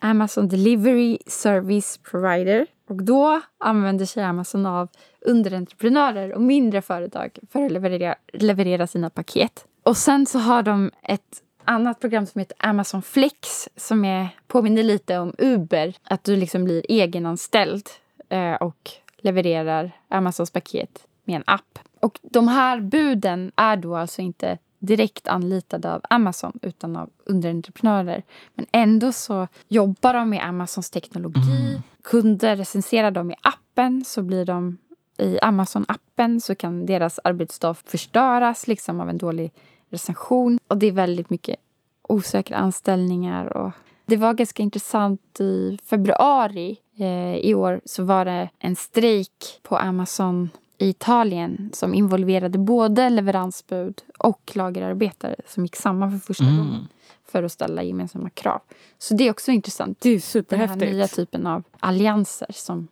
[0.00, 2.66] Amazon Delivery Service Provider.
[2.88, 4.88] Och då använder sig Amazon av
[5.20, 9.64] underentreprenörer och mindre företag för att leverera, leverera sina paket.
[9.82, 14.82] Och sen så har de ett annat program som heter Amazon Flex som är, påminner
[14.82, 15.94] lite om Uber.
[16.04, 17.88] Att du liksom blir egenanställd
[18.28, 21.78] eh, och levererar Amazons paket med en app.
[22.00, 28.22] Och de här buden är då alltså inte direkt anlitade av Amazon utan av underentreprenörer.
[28.54, 31.68] Men ändå så jobbar de med Amazons teknologi.
[31.68, 31.82] Mm.
[32.02, 34.78] Kunder recenserar dem i appen så blir de
[35.18, 39.52] i Amazon-appen så kan deras arbetsdag förstöras liksom av en dålig
[39.90, 40.58] recension.
[40.68, 41.56] Och det är väldigt mycket
[42.02, 43.56] osäkra anställningar.
[43.56, 43.72] Och
[44.06, 49.76] det var ganska intressant i februari eh, i år så var det en strejk på
[49.76, 56.56] Amazon i Italien som involverade både leveransbud och lagerarbetare som gick samman för första mm.
[56.56, 56.88] gången
[57.32, 58.60] för att ställa gemensamma krav.
[58.98, 60.00] Så det är också intressant.
[60.00, 60.80] Det är superhäftigt.
[60.80, 62.88] Den här nya typen av allianser som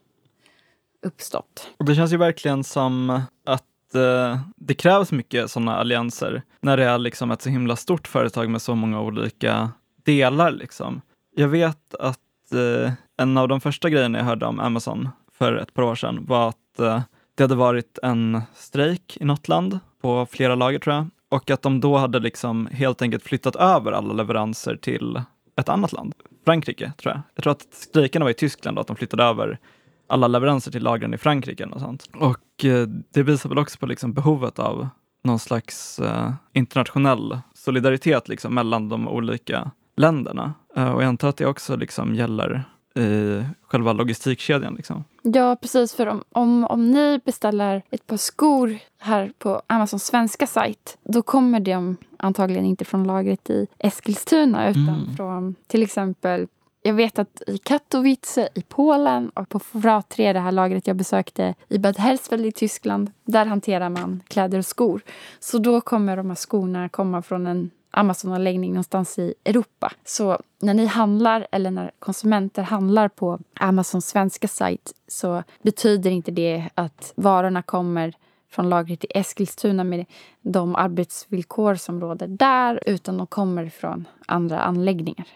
[1.02, 1.68] uppstått.
[1.76, 6.84] Och det känns ju verkligen som att eh, det krävs mycket sådana allianser när det
[6.84, 9.70] är liksom ett så himla stort företag med så många olika
[10.04, 10.50] delar.
[10.50, 11.00] Liksom.
[11.36, 15.74] Jag vet att eh, en av de första grejerna jag hörde om Amazon för ett
[15.74, 17.00] par år sedan var att eh,
[17.36, 21.62] det hade varit en strejk i något land på flera lager tror jag och att
[21.62, 25.22] de då hade liksom helt enkelt flyttat över alla leveranser till
[25.56, 26.14] ett annat land.
[26.44, 27.22] Frankrike tror jag.
[27.34, 29.58] Jag tror att strejkerna var i Tyskland och att de flyttade över
[30.08, 31.64] alla leveranser till lagren i Frankrike.
[31.64, 32.10] Och, sånt.
[32.14, 34.88] och eh, det visar väl också på liksom behovet av
[35.24, 40.54] någon slags eh, internationell solidaritet liksom, mellan de olika länderna.
[40.76, 42.64] Eh, och jag antar att det också liksom gäller
[42.96, 44.74] i själva logistikkedjan.
[44.74, 45.04] Liksom.
[45.22, 45.94] Ja, precis.
[45.94, 51.22] För om, om, om ni beställer ett par skor här på Amazons svenska sajt då
[51.22, 55.16] kommer de antagligen inte från lagret i Eskilstuna utan mm.
[55.16, 56.46] från till exempel
[56.86, 61.54] jag vet att i Katowice i Polen och på Fra3, det här lagret jag besökte
[61.68, 65.00] i Bad Hersfeld i Tyskland, där hanterar man kläder och skor.
[65.40, 69.92] Så då kommer de här skorna komma från en Amazon-anläggning någonstans i Europa.
[70.04, 76.30] Så när ni handlar eller när konsumenter handlar på Amazons svenska sajt så betyder inte
[76.30, 78.14] det att varorna kommer
[78.50, 80.06] från lagret i Eskilstuna med
[80.42, 85.26] de arbetsvillkor som råder där utan de kommer från andra anläggningar.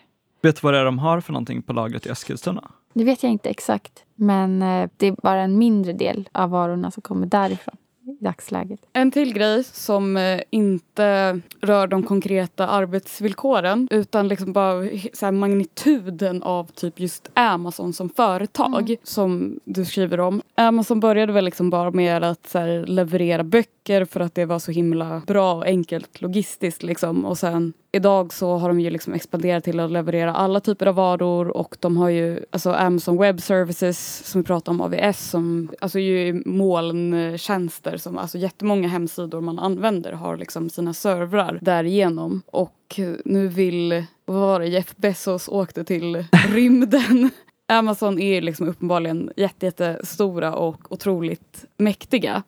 [0.43, 2.71] Vet du vad det är de har för någonting på lagret i Eskilstuna?
[2.93, 4.05] Det vet jag inte exakt.
[4.15, 7.77] Men eh, det är bara en mindre del av varorna som kommer därifrån
[8.11, 8.81] i dagsläget.
[8.93, 16.43] En till grej som eh, inte rör de konkreta arbetsvillkoren utan liksom bara så magnituden
[16.43, 18.97] av typ just Amazon som företag mm.
[19.03, 20.43] som du skriver om.
[20.55, 24.73] Amazon började väl liksom bara med att så leverera böcker för att det var så
[24.73, 29.65] himla bra och enkelt logistiskt liksom och sen idag så har de ju liksom expanderat
[29.65, 34.27] till att leverera alla typer av varor och de har ju alltså Amazon Web Services
[34.27, 40.13] som vi pratade om, AVS, som alltså ju molntjänster som alltså jättemånga hemsidor man använder
[40.13, 42.43] har liksom sina servrar därigenom.
[42.47, 47.31] Och nu vill, vad var det, Jeff Bezos åkte till rymden.
[47.69, 52.43] Amazon är liksom uppenbarligen jättestora och otroligt mäktiga.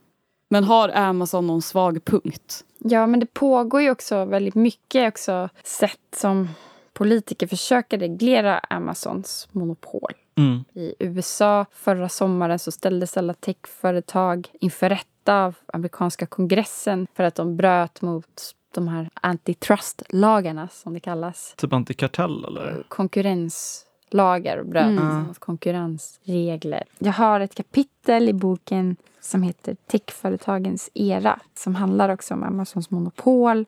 [0.49, 2.65] Men har Amazon någon svag punkt?
[2.85, 6.49] Ja, men det pågår ju också väldigt mycket också sätt som
[6.93, 10.13] politiker försöker reglera Amazons monopol.
[10.39, 10.65] Mm.
[10.75, 17.35] I USA förra sommaren så ställdes alla techföretag inför rätta av amerikanska kongressen för att
[17.35, 21.55] de bröt mot de här antitrustlagarna som det kallas.
[21.57, 22.85] Typ antikartell eller?
[24.13, 25.23] Konkurrenslagar och bröt mm.
[25.23, 26.85] mot konkurrensregler.
[26.99, 32.91] Jag har ett kapitel i boken som heter Techföretagens era som handlar också om Amazons
[32.91, 33.65] monopol.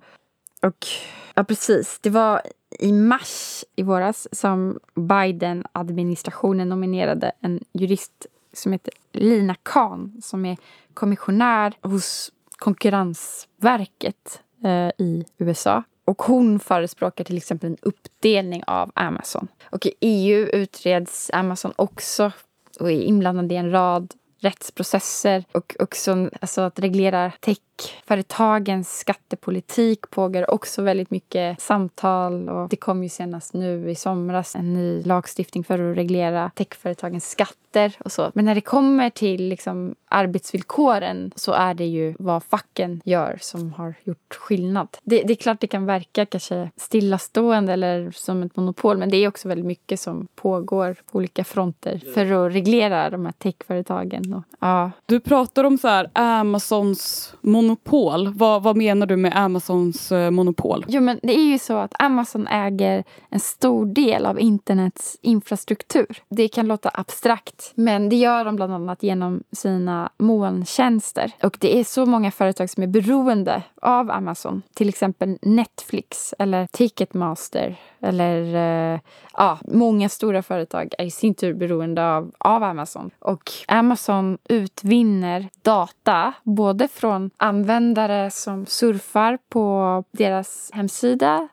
[0.62, 0.86] Och
[1.34, 1.98] ja, precis.
[2.02, 2.42] Det var
[2.78, 10.56] i mars i våras som Biden-administrationen nominerade en jurist som heter Lina Khan som är
[10.94, 15.82] kommissionär hos Konkurrensverket eh, i USA.
[16.04, 19.48] Och hon förespråkar till exempel en uppdelning av Amazon.
[19.64, 22.32] Och i EU utreds Amazon också
[22.80, 27.58] och är inblandad i en rad rättsprocesser och också alltså att reglera tech
[28.06, 34.56] Företagens skattepolitik pågår också väldigt mycket samtal och det kom ju senast nu i somras
[34.56, 38.30] en ny lagstiftning för att reglera techföretagens skatter och så.
[38.34, 43.72] Men när det kommer till liksom arbetsvillkoren så är det ju vad facken gör som
[43.72, 44.88] har gjort skillnad.
[45.02, 49.16] Det, det är klart det kan verka kanske stillastående eller som ett monopol men det
[49.16, 54.34] är också väldigt mycket som pågår på olika fronter för att reglera de här techföretagen.
[54.34, 54.90] Och, ja.
[55.06, 57.63] Du pratar om så här Amazons monopol.
[58.34, 60.84] Vad, vad menar du med Amazons eh, monopol?
[60.88, 66.22] Jo men det är ju så att Amazon äger en stor del av internets infrastruktur.
[66.28, 71.32] Det kan låta abstrakt men det gör de bland annat genom sina molntjänster.
[71.42, 74.62] Och det är så många företag som är beroende av Amazon.
[74.74, 77.76] Till exempel Netflix eller Ticketmaster.
[78.04, 78.54] Eller
[78.94, 79.00] eh,
[79.32, 83.10] ja, många stora företag är i sin tur beroende av, av Amazon.
[83.18, 91.48] Och Amazon utvinner data både från användare som surfar på deras hemsida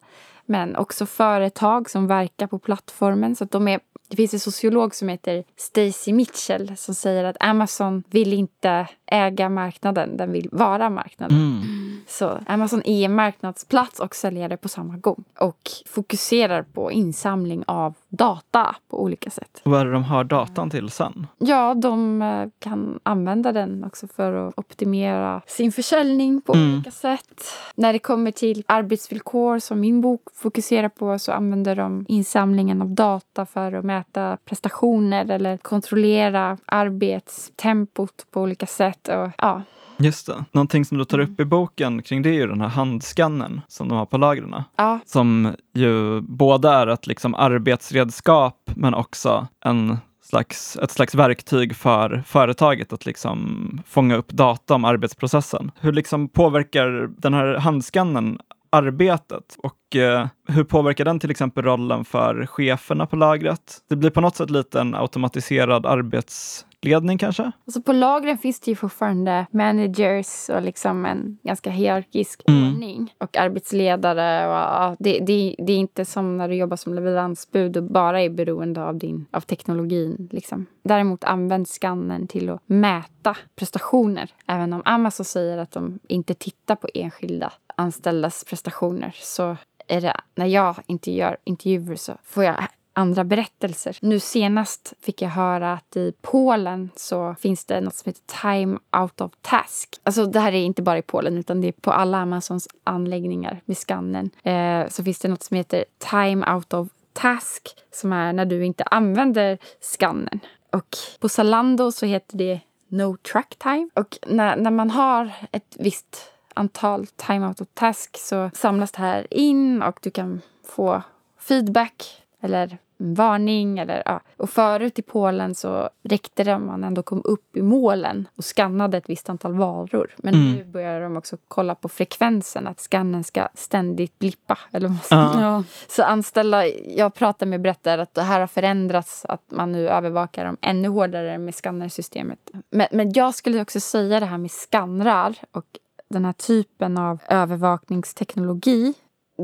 [0.46, 3.36] men också företag som verkar på plattformen.
[3.36, 3.80] Så att de är
[4.12, 9.50] det finns en sociolog som heter Stacy Mitchell som säger att Amazon vill inte äga
[9.50, 11.38] marknaden, den vill vara marknaden.
[11.38, 11.92] Mm.
[12.08, 18.76] Så Amazon är marknadsplats och säljare på samma gång och fokuserar på insamling av data
[18.90, 19.62] på olika sätt.
[19.64, 21.28] Vad är det de har datan till sen?
[21.38, 26.74] Ja, de eh, kan använda den också för att optimera sin försäljning på mm.
[26.74, 27.44] olika sätt.
[27.76, 32.90] När det kommer till arbetsvillkor som min bok fokuserar på så använder de insamlingen av
[32.90, 39.01] data för att mäta prestationer eller kontrollera arbetstempot på olika sätt.
[39.08, 39.62] Och, ja,
[40.04, 40.46] Just det.
[40.52, 43.90] Någonting som du tar upp i boken kring det är ju den här handskannen som
[43.90, 44.64] de har på lagren.
[44.76, 45.00] Ja.
[45.06, 52.24] Som ju både är ett liksom arbetsredskap men också en slags, ett slags verktyg för
[52.28, 55.72] företaget att liksom fånga upp data om arbetsprocessen.
[55.80, 62.06] Hur liksom påverkar den här handskannen arbetet och eh, hur påverkar den till exempel rollen
[62.06, 63.78] för cheferna på lagret?
[63.90, 67.52] Det blir på något sätt lite en automatiserad arbets ledning kanske?
[67.66, 72.74] Alltså på lagren finns det ju fortfarande managers och liksom en ganska hierarkisk mm.
[72.74, 73.14] ordning.
[73.18, 74.48] Och arbetsledare.
[74.48, 78.22] Och, ja, det, det, det, är inte som när du jobbar som leveransbud och bara
[78.22, 80.30] är beroende av, din, av teknologin.
[80.32, 80.66] Liksom.
[80.84, 84.32] Däremot används skannen till att mäta prestationer.
[84.48, 89.58] Även om Amazon säger att de inte tittar på enskilda anställdas prestationer så
[89.88, 93.98] är det när jag intervjuar intervjuer så får jag andra berättelser.
[94.02, 98.80] Nu senast fick jag höra att i Polen så finns det något som heter time
[99.02, 100.00] out of task.
[100.04, 103.62] Alltså det här är inte bara i Polen utan det är på alla Amazons anläggningar
[103.66, 104.30] med skannen.
[104.44, 108.66] Eh, så finns det något som heter time out of task som är när du
[108.66, 110.40] inte använder skannen.
[110.72, 113.90] Och på Zalando så heter det no track time.
[113.94, 119.00] Och när, när man har ett visst antal time out of task så samlas det
[119.00, 121.02] här in och du kan få
[121.40, 123.80] feedback eller en varning.
[123.80, 124.22] Eller, ja.
[124.38, 128.46] Och förut i Polen så räckte det om man ändå kom upp i målen och
[128.46, 130.12] skannade ett visst antal varor.
[130.18, 130.54] Men mm.
[130.54, 134.58] nu börjar de också kolla på frekvensen, att skannen ska ständigt blippa.
[134.72, 135.64] Eller vad man ja.
[135.88, 140.46] Så anställda jag pratar med berättar att det här har förändrats, att man nu övervakar
[140.46, 142.52] dem ännu hårdare med skannersystemet.
[142.70, 145.66] Men, men jag skulle också säga det här med skannrar och
[146.10, 148.94] den här typen av övervakningsteknologi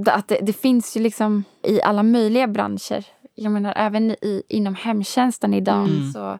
[0.05, 3.05] att det, det, finns ju liksom i alla möjliga branscher.
[3.35, 6.11] Jag menar även i, inom hemtjänsten idag mm.
[6.11, 6.37] så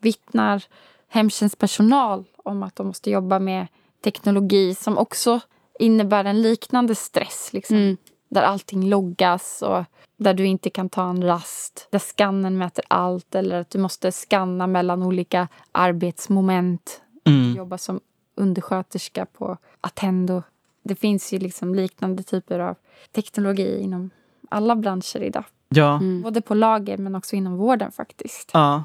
[0.00, 0.64] vittnar
[1.08, 3.66] hemtjänstpersonal om att de måste jobba med
[4.04, 5.40] teknologi som också
[5.78, 7.52] innebär en liknande stress.
[7.52, 7.76] Liksom.
[7.76, 7.96] Mm.
[8.28, 9.84] Där allting loggas och
[10.16, 11.88] där du inte kan ta en rast.
[11.90, 17.00] Där skannen mäter allt eller att du måste skanna mellan olika arbetsmoment.
[17.24, 17.56] Mm.
[17.56, 18.00] Jobba som
[18.34, 20.42] undersköterska på Attendo
[20.86, 22.76] det finns ju liksom liknande typer av
[23.12, 24.10] teknologi inom
[24.48, 25.44] alla branscher idag.
[25.68, 25.96] Ja.
[25.96, 26.22] Mm.
[26.22, 28.50] Både på lager men också inom vården faktiskt.
[28.54, 28.84] Ja,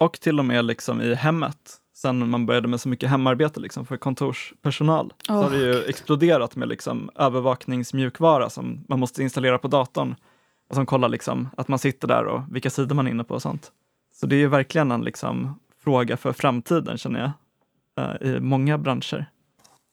[0.00, 1.76] och till och med liksom i hemmet.
[1.94, 5.12] Sen man började med så mycket hemarbete liksom för kontorspersonal oh.
[5.26, 10.14] så har det ju exploderat med liksom övervakningsmjukvara som man måste installera på datorn
[10.68, 13.34] och som kollar liksom att man sitter där och vilka sidor man är inne på
[13.34, 13.72] och sånt.
[14.14, 17.32] Så det är ju verkligen en liksom fråga för framtiden känner jag,
[18.04, 19.26] uh, i många branscher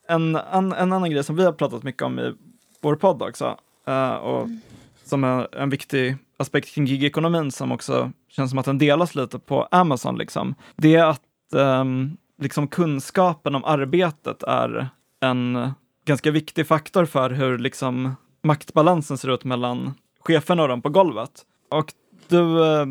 [0.07, 2.33] en, en, en, annan grej som vi har pratat mycket om i
[2.81, 3.57] vår podd också,
[3.89, 4.61] uh, och mm.
[5.03, 9.39] som är en viktig aspekt kring gigekonomin som också känns som att den delas lite
[9.39, 11.21] på Amazon, liksom, det är att
[11.53, 14.89] um, liksom kunskapen om arbetet är
[15.21, 15.71] en
[16.05, 21.31] ganska viktig faktor för hur liksom, maktbalansen ser ut mellan cheferna och dem på golvet.
[21.69, 21.93] Och
[22.27, 22.85] du uh,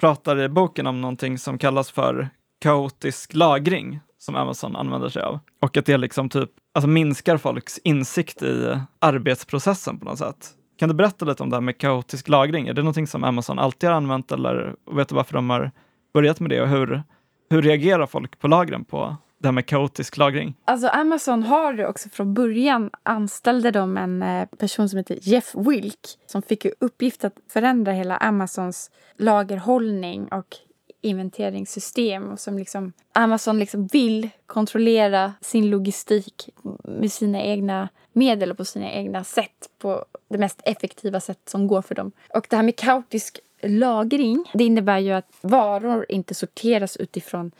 [0.00, 2.28] pratar i boken om någonting som kallas för
[2.60, 5.38] kaotisk lagring som Amazon använder sig av.
[5.60, 10.50] Och att det liksom typ alltså minskar folks insikt i arbetsprocessen på något sätt.
[10.78, 12.68] Kan du berätta lite om det här med kaotisk lagring?
[12.68, 15.70] Är det någonting som Amazon alltid har använt eller vet du varför de har
[16.14, 17.02] börjat med det och hur,
[17.50, 20.54] hur reagerar folk på lagren på det här med kaotisk lagring?
[20.64, 25.54] Alltså Amazon har ju också från början anställde de en eh, person som heter Jeff
[25.54, 30.56] Wilk som fick i uppgift att förändra hela Amazons lagerhållning och
[31.02, 36.48] inventeringssystem och som liksom Amazon liksom vill kontrollera sin logistik
[36.84, 41.66] med sina egna medel och på sina egna sätt på det mest effektiva sätt som
[41.66, 42.12] går för dem.
[42.34, 47.52] Och det här med kaotisk lagring, det innebär ju att varor inte sorteras utifrån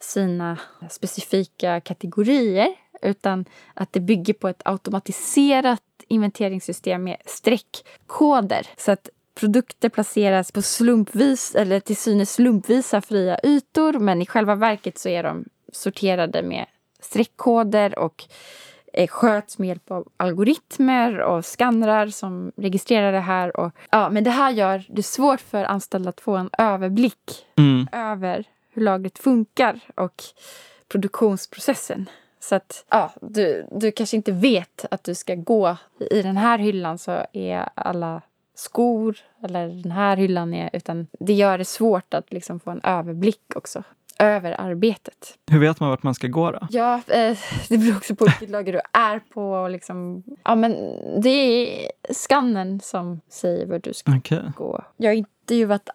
[0.00, 0.58] sina
[0.90, 2.68] specifika kategorier
[3.02, 8.66] utan att det bygger på ett automatiserat inventeringssystem med streckkoder.
[8.76, 14.54] Så att Produkter placeras på slumpvis eller till synes slumpvisa fria ytor men i själva
[14.54, 16.66] verket så är de sorterade med
[17.00, 18.24] streckkoder och
[18.92, 23.56] eh, sköts med hjälp av algoritmer och skannrar som registrerar det här.
[23.56, 27.88] Och, ja, men det här gör det svårt för anställda att få en överblick mm.
[27.92, 30.22] över hur lagret funkar och
[30.88, 32.08] produktionsprocessen.
[32.40, 35.76] Så att ja, du, du kanske inte vet att du ska gå
[36.10, 38.22] i den här hyllan så är alla
[38.54, 40.70] skor eller den här hyllan är.
[40.72, 43.82] Utan det gör det svårt att liksom få en överblick också
[44.18, 45.38] över arbetet.
[45.50, 46.66] Hur vet man vart man ska gå då?
[46.70, 47.38] Ja, eh,
[47.68, 49.68] det beror också på vilket lager du är på.
[49.68, 50.22] Liksom.
[50.44, 50.72] Ja, men
[51.22, 54.42] det är skannen som säger vart du ska okay.
[54.56, 54.84] gå.
[54.96, 55.88] Jag har intervjuat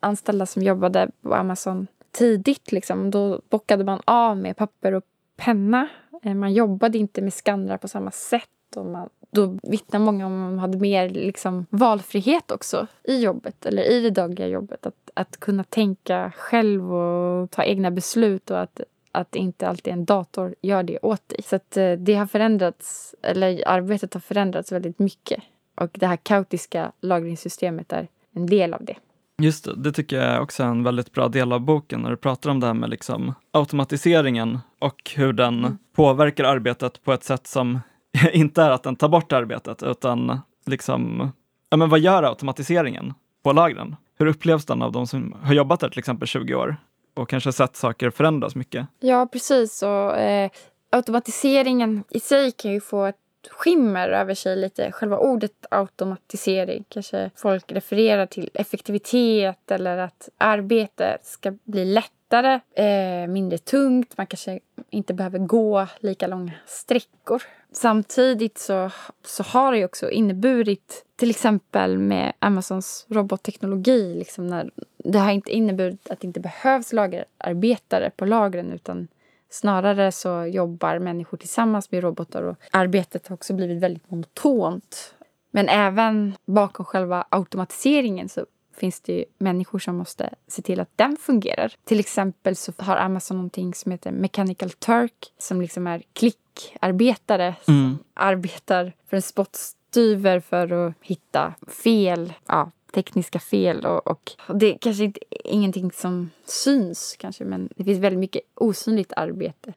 [0.00, 2.72] anställda som jobbade på Amazon tidigt.
[2.72, 3.10] Liksom.
[3.10, 5.04] Då bockade man av med papper och
[5.36, 5.88] penna.
[6.22, 8.48] Eh, man jobbade inte med skannrar på samma sätt.
[8.76, 13.66] Och man då vittnar många om att de hade mer liksom, valfrihet också i jobbet
[13.66, 14.86] eller i det dagliga jobbet.
[14.86, 18.80] Att, att kunna tänka själv och ta egna beslut och att,
[19.12, 21.42] att inte alltid en dator gör det åt dig.
[21.44, 25.42] Så att eh, det har förändrats, eller arbetet har förändrats väldigt mycket.
[25.74, 28.96] Och det här kaotiska lagringssystemet är en del av det.
[29.42, 32.16] Just det, det tycker jag också är en väldigt bra del av boken när du
[32.16, 35.78] pratar om det här med liksom automatiseringen och hur den mm.
[35.94, 37.80] påverkar arbetet på ett sätt som
[38.32, 41.32] inte är att den tar bort arbetet, utan liksom,
[41.70, 43.96] ja men vad gör automatiseringen på lagren?
[44.18, 46.76] Hur upplevs den av de som har jobbat där till exempel 20 år
[47.14, 48.86] och kanske sett saker förändras mycket?
[49.00, 49.82] Ja, precis.
[49.82, 50.50] Och, eh,
[50.92, 53.16] automatiseringen i sig kan ju få ett
[53.50, 54.92] skimmer över sig lite.
[54.92, 56.84] Själva ordet automatisering.
[56.88, 64.16] Kanske folk refererar till effektivitet eller att arbetet ska bli lättare, eh, mindre tungt.
[64.16, 64.60] Man kanske
[64.90, 67.42] inte behöver gå lika långa sträckor.
[67.72, 68.90] Samtidigt så,
[69.26, 75.52] så har det också inneburit, till exempel med Amazons robotteknologi, liksom när, det har inte
[75.52, 79.08] inneburit att det inte behövs lagerarbetare på lagren utan
[79.50, 85.14] Snarare så jobbar människor tillsammans med robotar och arbetet har också blivit väldigt monotont.
[85.50, 88.46] Men även bakom själva automatiseringen så
[88.76, 91.72] finns det ju människor som måste se till att den fungerar.
[91.84, 97.74] Till exempel så har Amazon någonting som heter Mechanical Turk som liksom är klickarbetare som
[97.74, 97.98] mm.
[98.14, 103.86] arbetar för en spottstyver för att hitta fel ja, tekniska fel.
[103.86, 108.42] Och, och det är kanske inte ingenting som syns, kanske, men det finns väldigt mycket
[108.54, 109.72] osynligt arbete.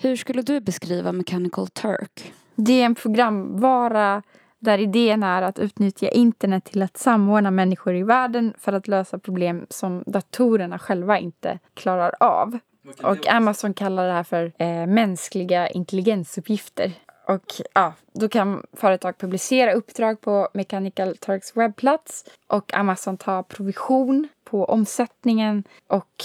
[0.00, 2.32] Hur skulle du beskriva Mechanical Turk?
[2.54, 4.22] Det är en programvara
[4.58, 9.18] där idén är att utnyttja internet till att samordna människor i världen för att lösa
[9.18, 12.58] problem som datorerna själva inte klarar av.
[13.02, 16.92] Och Amazon kallar det här för eh, mänskliga intelligensuppgifter.
[17.28, 24.28] Och ja, då kan företag publicera uppdrag på Mechanical Turks webbplats och Amazon tar provision
[24.44, 26.24] på omsättningen och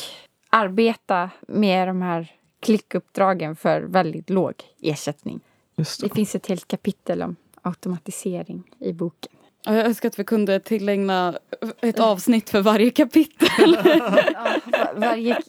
[0.49, 5.39] arbeta med de här klickuppdragen för väldigt låg ersättning.
[5.75, 5.97] Det.
[6.01, 6.15] det.
[6.15, 9.31] finns ett helt kapitel om automatisering i boken.
[9.65, 11.39] Jag önskar att vi kunde tillägna
[11.81, 13.77] ett avsnitt för varje kapitel.
[14.71, 15.41] ja, varje...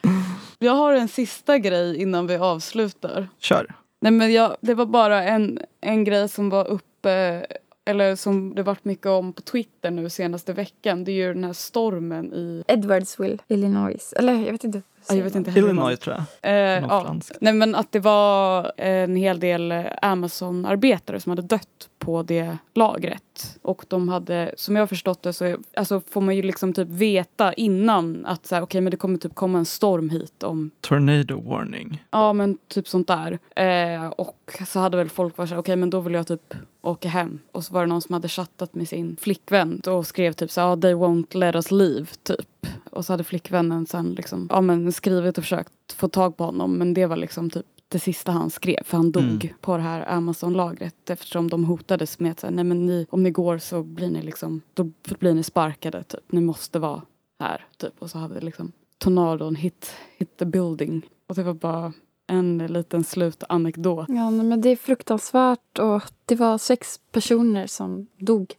[0.63, 3.29] Jag har en sista grej innan vi avslutar.
[3.39, 3.75] Kör.
[4.01, 7.47] Nej men jag, det var bara en, en grej som var uppe
[7.85, 11.05] eller som det varit mycket om på Twitter nu senaste veckan.
[11.05, 14.13] Det är ju den här stormen i Edwardsville, Illinois.
[14.17, 14.83] Eller jag vet inte.
[15.09, 16.53] Ja, jag vet inte Illinois tror jag.
[16.53, 17.17] Eh, ja.
[17.41, 23.23] Nej men att det var en hel del Amazon-arbetare som hade dött på det lagret.
[23.63, 26.89] Och de hade, som jag har förstått det så alltså, får man ju liksom typ
[26.89, 30.71] veta innan att så här, okay, men det kommer typ komma en storm hit om...
[30.81, 32.05] Tornado warning.
[32.11, 33.39] Ja men typ sånt där.
[33.57, 36.55] Eh, och så hade väl folk varit så okej okay, men då vill jag typ
[36.83, 37.39] åka hem.
[37.53, 40.61] Och så var det någon som hade chattat med sin flickvän och skrev typ så
[40.61, 42.67] ja they won't let us leave typ.
[42.91, 46.79] Och så hade flickvännen sen liksom, ja men skrivit och försökt få tag på honom
[46.79, 49.49] men det var liksom typ det sista han skrev för han dog mm.
[49.61, 53.59] på det här Amazon-lagret eftersom de hotades med att nej men ni, om ni går
[53.59, 56.33] så blir ni liksom, då blir ni sparkade typ.
[56.33, 57.03] Ni måste vara
[57.41, 57.93] här typ.
[57.99, 61.07] Och så hade liksom tornadon hit, hit the building.
[61.27, 61.93] Och det var bara
[62.27, 64.09] en liten slutanekdot.
[64.09, 68.55] Ja, men det är fruktansvärt och det var sex personer som dog.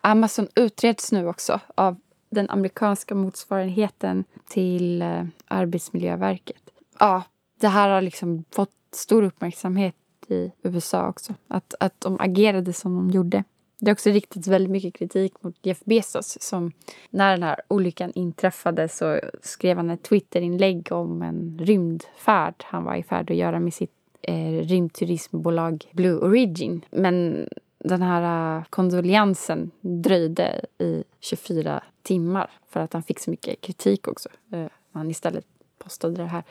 [0.00, 1.96] Amazon utreds nu också av
[2.30, 6.62] den amerikanska motsvarigheten till eh, Arbetsmiljöverket.
[6.98, 7.22] Ja,
[7.62, 9.94] det här har liksom fått stor uppmärksamhet
[10.28, 11.34] i USA också.
[11.48, 13.44] Att, att de agerade som de gjorde.
[13.78, 16.72] Det har också riktats väldigt mycket kritik mot Jeff Bezos som
[17.10, 22.94] när den här olyckan inträffade så skrev han ett Twitterinlägg om en rymdfärd han var
[22.94, 23.90] i färd att göra med sitt
[24.22, 26.84] eh, rymdturismbolag Blue Origin.
[26.90, 27.46] Men
[27.78, 33.60] den här eh, uh, kondoliansen dröjde i 24 timmar för att han fick så mycket
[33.60, 34.28] kritik också.
[34.54, 35.46] Uh, han istället
[35.78, 36.42] postade det här.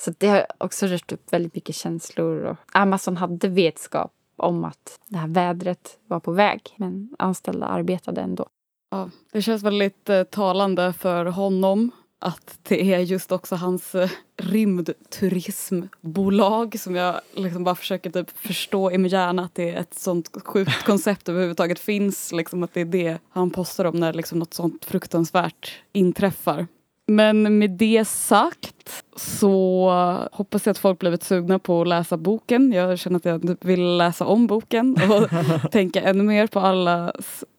[0.00, 2.44] Så det har också rört upp väldigt mycket känslor.
[2.44, 6.60] Och Amazon hade vetskap om att det här vädret var på väg.
[6.76, 8.46] Men anställda arbetade ändå.
[8.90, 14.10] Ja, det känns väldigt eh, talande för honom att det är just också hans eh,
[14.36, 19.94] rymdturismbolag som jag liksom bara försöker typ förstå i min hjärna att det är ett
[19.94, 22.32] sånt sjukt koncept överhuvudtaget finns.
[22.32, 26.66] Liksom att det är det han postar om när liksom något sånt fruktansvärt inträffar.
[27.10, 29.90] Men med det sagt så
[30.32, 32.72] hoppas jag att folk blivit sugna på att läsa boken.
[32.72, 37.12] Jag känner att jag vill läsa om boken och tänka ännu mer på alla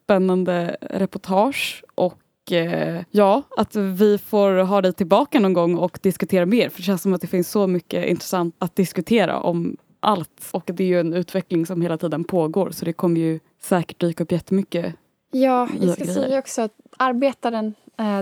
[0.03, 1.83] spännande reportage.
[1.95, 6.69] Och eh, ja, att vi får ha dig tillbaka någon gång och diskutera mer.
[6.69, 10.49] För det känns som att det finns så mycket intressant att diskutera om allt.
[10.51, 13.99] Och det är ju en utveckling som hela tiden pågår så det kommer ju säkert
[13.99, 14.95] dyka upp jättemycket
[15.31, 17.73] Ja, jag ska säga också att Arbetaren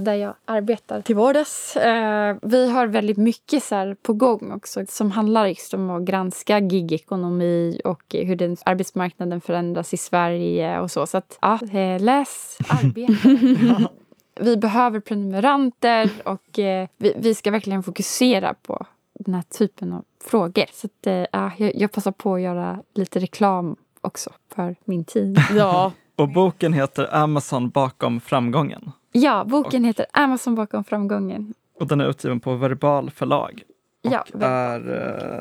[0.02, 1.78] där jag arbetar till vardags.
[1.78, 6.60] Eh, vi har väldigt mycket så på gång också som handlar just om att granska
[6.60, 11.08] gigekonomi och hur den arbetsmarknaden förändras i Sverige och så.
[11.08, 13.88] Så att, ja, eh, läs Arbetaren.
[14.40, 18.86] vi behöver prenumeranter och eh, vi, vi, ska verkligen fokusera på
[19.20, 20.66] den här typen av frågor.
[20.74, 25.04] Så att, eh, ja, jag, jag passar på att göra lite reklam också för min
[25.04, 25.40] tid.
[25.56, 28.92] Ja, och boken heter Amazon bakom framgången.
[29.12, 31.54] Ja, boken heter Amazon bakom framgången.
[31.80, 33.62] Och den är utgiven på Verbal förlag.
[34.04, 34.80] Och ja, är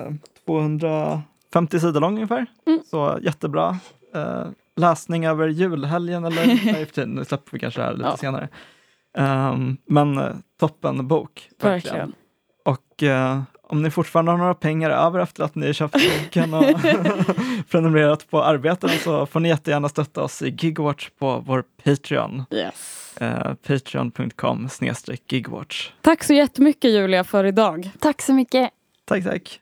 [0.06, 0.12] eh,
[0.46, 2.46] 250 sidor lång ungefär.
[2.66, 2.80] Mm.
[2.90, 3.78] Så jättebra.
[4.14, 4.46] Eh,
[4.76, 8.16] läsning över julhelgen eller nu släpper vi kanske det här lite Ja.
[8.16, 8.48] senare.
[9.18, 11.50] Ehm, men eh, toppen bok.
[11.62, 12.12] Verkligen.
[12.64, 16.64] Och eh, om ni fortfarande har några pengar över efter att ni köpt boken och
[17.70, 22.44] prenumererat på arbeten så får ni jättegärna stötta oss i Gigwatch på vår Patreon.
[22.50, 23.07] Yes.
[23.20, 25.90] Eh, Patreon.com snedstreck Gigwatch.
[26.02, 27.90] Tack så jättemycket Julia för idag.
[27.98, 28.70] Tack så mycket.
[29.04, 29.60] Tack, tack.